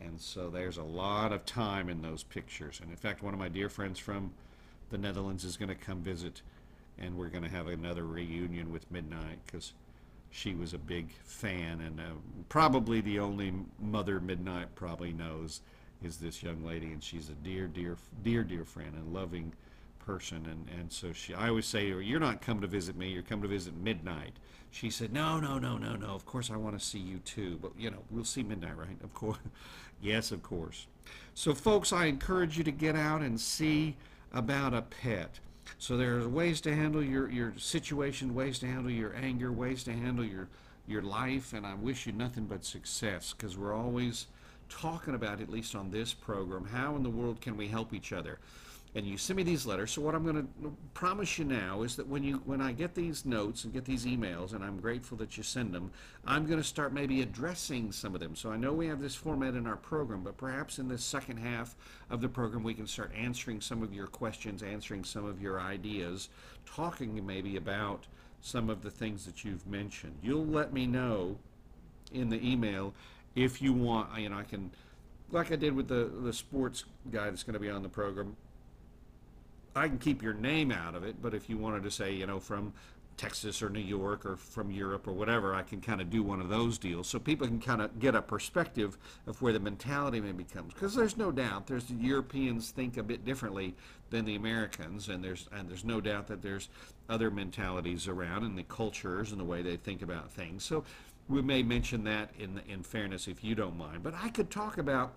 And 0.00 0.20
so 0.20 0.50
there's 0.50 0.76
a 0.76 0.82
lot 0.82 1.32
of 1.32 1.44
time 1.44 1.88
in 1.88 2.02
those 2.02 2.22
pictures. 2.22 2.80
And 2.80 2.90
in 2.90 2.96
fact, 2.96 3.22
one 3.22 3.34
of 3.34 3.40
my 3.40 3.48
dear 3.48 3.68
friends 3.68 3.98
from 3.98 4.32
the 4.90 4.98
Netherlands 4.98 5.44
is 5.44 5.56
going 5.56 5.68
to 5.68 5.74
come 5.74 6.02
visit, 6.02 6.42
and 6.98 7.16
we're 7.16 7.28
going 7.28 7.44
to 7.44 7.50
have 7.50 7.68
another 7.68 8.04
reunion 8.04 8.72
with 8.72 8.90
Midnight 8.90 9.38
because 9.46 9.72
she 10.30 10.54
was 10.54 10.74
a 10.74 10.78
big 10.78 11.10
fan, 11.24 11.80
and 11.80 12.00
uh, 12.00 12.04
probably 12.48 13.00
the 13.00 13.18
only 13.18 13.52
mother 13.80 14.20
Midnight 14.20 14.74
probably 14.74 15.12
knows 15.12 15.60
is 16.02 16.16
this 16.16 16.42
young 16.42 16.64
lady, 16.64 16.86
and 16.86 17.02
she's 17.02 17.28
a 17.28 17.44
dear, 17.44 17.66
dear, 17.66 17.96
dear, 18.22 18.42
dear 18.42 18.64
friend 18.64 18.94
and 18.94 19.12
loving 19.12 19.52
person. 20.00 20.46
And, 20.46 20.80
and 20.80 20.92
so 20.92 21.12
she, 21.12 21.34
I 21.34 21.48
always 21.48 21.66
say, 21.66 21.86
"You're 21.88 22.20
not 22.20 22.40
come 22.40 22.60
to 22.60 22.66
visit 22.66 22.96
me. 22.96 23.08
You're 23.08 23.22
come 23.22 23.42
to 23.42 23.48
visit 23.48 23.76
Midnight." 23.76 24.32
She 24.70 24.90
said, 24.90 25.12
"No, 25.12 25.40
no, 25.40 25.58
no, 25.58 25.78
no, 25.78 25.94
no. 25.94 26.08
Of 26.08 26.26
course 26.26 26.50
I 26.50 26.56
want 26.56 26.78
to 26.78 26.84
see 26.84 26.98
you 26.98 27.18
too, 27.18 27.58
but 27.62 27.72
you 27.78 27.90
know 27.90 28.02
we'll 28.10 28.24
see 28.24 28.42
Midnight, 28.42 28.76
right? 28.76 28.98
Of 29.02 29.14
course, 29.14 29.38
yes, 30.02 30.32
of 30.32 30.42
course." 30.42 30.86
So, 31.34 31.54
folks, 31.54 31.92
I 31.92 32.06
encourage 32.06 32.58
you 32.58 32.64
to 32.64 32.72
get 32.72 32.96
out 32.96 33.22
and 33.22 33.40
see 33.40 33.96
about 34.32 34.74
a 34.74 34.82
pet. 34.82 35.38
So 35.78 35.96
there 35.96 36.18
are 36.18 36.28
ways 36.28 36.60
to 36.62 36.74
handle 36.74 37.02
your, 37.02 37.30
your 37.30 37.54
situation, 37.56 38.34
ways 38.34 38.58
to 38.60 38.66
handle 38.66 38.90
your 38.90 39.14
anger, 39.14 39.52
ways 39.52 39.84
to 39.84 39.92
handle 39.92 40.24
your, 40.24 40.48
your 40.86 41.02
life, 41.02 41.52
and 41.52 41.66
I 41.66 41.74
wish 41.74 42.06
you 42.06 42.12
nothing 42.12 42.46
but 42.46 42.64
success 42.64 43.32
because 43.32 43.56
we're 43.56 43.74
always 43.74 44.26
talking 44.68 45.14
about, 45.14 45.40
at 45.40 45.48
least 45.48 45.74
on 45.74 45.90
this 45.90 46.14
program, 46.14 46.64
how 46.66 46.96
in 46.96 47.02
the 47.02 47.10
world 47.10 47.40
can 47.40 47.56
we 47.56 47.68
help 47.68 47.92
each 47.92 48.12
other? 48.12 48.38
And 48.94 49.06
you 49.06 49.16
send 49.16 49.36
me 49.36 49.42
these 49.44 49.66
letters. 49.66 49.92
So 49.92 50.02
what 50.02 50.14
I'm 50.14 50.24
going 50.24 50.42
to 50.42 50.76
promise 50.94 51.38
you 51.38 51.44
now 51.44 51.82
is 51.82 51.94
that 51.96 52.06
when 52.08 52.24
you 52.24 52.42
when 52.44 52.60
I 52.60 52.72
get 52.72 52.94
these 52.94 53.24
notes 53.24 53.64
and 53.64 53.72
get 53.72 53.84
these 53.84 54.04
emails, 54.04 54.52
and 54.52 54.64
I'm 54.64 54.80
grateful 54.80 55.16
that 55.18 55.36
you 55.36 55.42
send 55.42 55.72
them, 55.72 55.92
I'm 56.26 56.46
going 56.46 56.58
to 56.58 56.66
start 56.66 56.92
maybe 56.92 57.22
addressing 57.22 57.92
some 57.92 58.14
of 58.14 58.20
them. 58.20 58.34
So 58.34 58.50
I 58.50 58.56
know 58.56 58.72
we 58.72 58.88
have 58.88 59.00
this 59.00 59.14
format 59.14 59.54
in 59.54 59.66
our 59.66 59.76
program, 59.76 60.22
but 60.24 60.36
perhaps 60.36 60.78
in 60.78 60.88
the 60.88 60.98
second 60.98 61.36
half 61.36 61.76
of 62.10 62.20
the 62.20 62.28
program 62.28 62.64
we 62.64 62.74
can 62.74 62.86
start 62.86 63.12
answering 63.16 63.60
some 63.60 63.82
of 63.82 63.94
your 63.94 64.08
questions, 64.08 64.62
answering 64.62 65.04
some 65.04 65.24
of 65.24 65.40
your 65.40 65.60
ideas, 65.60 66.28
talking 66.66 67.24
maybe 67.24 67.56
about 67.56 68.06
some 68.40 68.70
of 68.70 68.82
the 68.82 68.90
things 68.90 69.24
that 69.26 69.44
you've 69.44 69.66
mentioned. 69.66 70.16
You'll 70.22 70.46
let 70.46 70.72
me 70.72 70.86
know 70.86 71.36
in 72.12 72.28
the 72.28 72.44
email 72.44 72.92
if 73.36 73.62
you 73.62 73.72
want. 73.72 74.18
You 74.18 74.30
know, 74.30 74.38
I 74.38 74.42
can 74.42 74.70
like 75.30 75.52
I 75.52 75.56
did 75.56 75.74
with 75.76 75.86
the 75.86 76.10
the 76.22 76.32
sports 76.32 76.84
guy 77.12 77.30
that's 77.30 77.44
going 77.44 77.54
to 77.54 77.60
be 77.60 77.70
on 77.70 77.82
the 77.82 77.88
program. 77.88 78.36
I 79.74 79.88
can 79.88 79.98
keep 79.98 80.22
your 80.22 80.34
name 80.34 80.72
out 80.72 80.94
of 80.94 81.04
it, 81.04 81.22
but 81.22 81.34
if 81.34 81.48
you 81.48 81.56
wanted 81.56 81.82
to 81.84 81.90
say, 81.90 82.12
you 82.12 82.26
know, 82.26 82.40
from 82.40 82.72
Texas 83.16 83.62
or 83.62 83.68
New 83.68 83.80
York 83.80 84.24
or 84.24 84.36
from 84.36 84.70
Europe 84.70 85.06
or 85.06 85.12
whatever, 85.12 85.54
I 85.54 85.62
can 85.62 85.80
kind 85.80 86.00
of 86.00 86.08
do 86.08 86.22
one 86.22 86.40
of 86.40 86.48
those 86.48 86.78
deals 86.78 87.06
so 87.06 87.18
people 87.18 87.46
can 87.46 87.60
kind 87.60 87.82
of 87.82 88.00
get 88.00 88.14
a 88.14 88.22
perspective 88.22 88.96
of 89.26 89.42
where 89.42 89.52
the 89.52 89.60
mentality 89.60 90.20
maybe 90.20 90.42
comes. 90.42 90.72
Because 90.72 90.94
there's 90.94 91.18
no 91.18 91.30
doubt 91.30 91.66
there's 91.66 91.84
the 91.84 91.94
Europeans 91.94 92.70
think 92.70 92.96
a 92.96 93.02
bit 93.02 93.24
differently 93.24 93.74
than 94.08 94.24
the 94.24 94.36
Americans, 94.36 95.08
and 95.10 95.22
there's 95.22 95.48
and 95.52 95.68
there's 95.68 95.84
no 95.84 96.00
doubt 96.00 96.28
that 96.28 96.40
there's 96.40 96.70
other 97.10 97.30
mentalities 97.30 98.08
around 98.08 98.44
and 98.44 98.56
the 98.56 98.62
cultures 98.64 99.32
and 99.32 99.40
the 99.40 99.44
way 99.44 99.60
they 99.60 99.76
think 99.76 100.00
about 100.00 100.30
things. 100.30 100.64
So 100.64 100.82
we 101.28 101.42
may 101.42 101.62
mention 101.62 102.04
that 102.04 102.30
in 102.38 102.62
in 102.66 102.82
fairness 102.82 103.28
if 103.28 103.44
you 103.44 103.54
don't 103.54 103.76
mind. 103.76 104.02
But 104.02 104.14
I 104.14 104.30
could 104.30 104.50
talk 104.50 104.78
about 104.78 105.12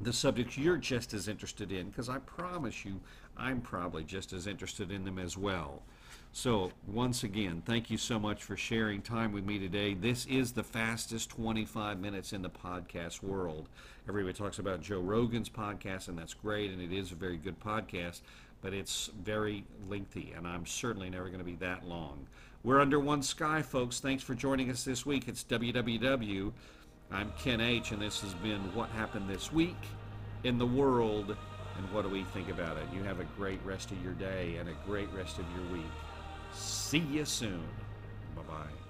the 0.00 0.12
subjects 0.12 0.58
you're 0.58 0.76
just 0.76 1.14
as 1.14 1.28
interested 1.28 1.72
in 1.72 1.88
because 1.88 2.08
I 2.08 2.18
promise 2.18 2.84
you 2.84 3.00
I'm 3.36 3.60
probably 3.60 4.04
just 4.04 4.32
as 4.32 4.46
interested 4.46 4.90
in 4.90 5.04
them 5.04 5.18
as 5.18 5.36
well. 5.36 5.82
So, 6.32 6.72
once 6.86 7.24
again, 7.24 7.62
thank 7.64 7.90
you 7.90 7.96
so 7.96 8.18
much 8.18 8.42
for 8.42 8.56
sharing 8.56 9.00
time 9.00 9.32
with 9.32 9.46
me 9.46 9.58
today. 9.58 9.94
This 9.94 10.26
is 10.26 10.52
the 10.52 10.62
fastest 10.62 11.30
25 11.30 11.98
minutes 11.98 12.34
in 12.34 12.42
the 12.42 12.50
podcast 12.50 13.22
world. 13.22 13.70
Everybody 14.06 14.34
talks 14.34 14.58
about 14.58 14.82
Joe 14.82 15.00
Rogan's 15.00 15.48
podcast, 15.48 16.08
and 16.08 16.18
that's 16.18 16.34
great, 16.34 16.70
and 16.70 16.82
it 16.82 16.92
is 16.92 17.10
a 17.10 17.14
very 17.14 17.38
good 17.38 17.58
podcast, 17.58 18.20
but 18.60 18.74
it's 18.74 19.10
very 19.24 19.64
lengthy, 19.88 20.34
and 20.36 20.46
I'm 20.46 20.66
certainly 20.66 21.08
never 21.08 21.28
going 21.28 21.38
to 21.38 21.44
be 21.44 21.56
that 21.56 21.86
long. 21.86 22.26
We're 22.62 22.80
under 22.80 23.00
one 23.00 23.22
sky, 23.22 23.62
folks. 23.62 24.00
Thanks 24.00 24.22
for 24.22 24.34
joining 24.34 24.70
us 24.70 24.84
this 24.84 25.06
week. 25.06 25.28
It's 25.28 25.42
WWW. 25.44 26.52
I'm 27.10 27.32
Ken 27.38 27.60
H., 27.60 27.92
and 27.92 28.02
this 28.02 28.20
has 28.20 28.34
been 28.34 28.60
What 28.74 28.88
Happened 28.90 29.28
This 29.28 29.52
Week 29.52 29.76
in 30.44 30.58
the 30.58 30.66
World 30.66 31.36
and 31.76 31.92
what 31.92 32.02
do 32.02 32.08
we 32.08 32.24
think 32.24 32.48
about 32.48 32.76
it? 32.76 32.84
You 32.94 33.02
have 33.02 33.20
a 33.20 33.24
great 33.36 33.60
rest 33.64 33.90
of 33.90 34.02
your 34.02 34.14
day 34.14 34.56
and 34.56 34.68
a 34.68 34.74
great 34.86 35.12
rest 35.12 35.38
of 35.38 35.44
your 35.54 35.72
week. 35.72 35.90
See 36.52 36.98
you 36.98 37.24
soon. 37.24 37.62
Bye 38.34 38.42
bye. 38.42 38.85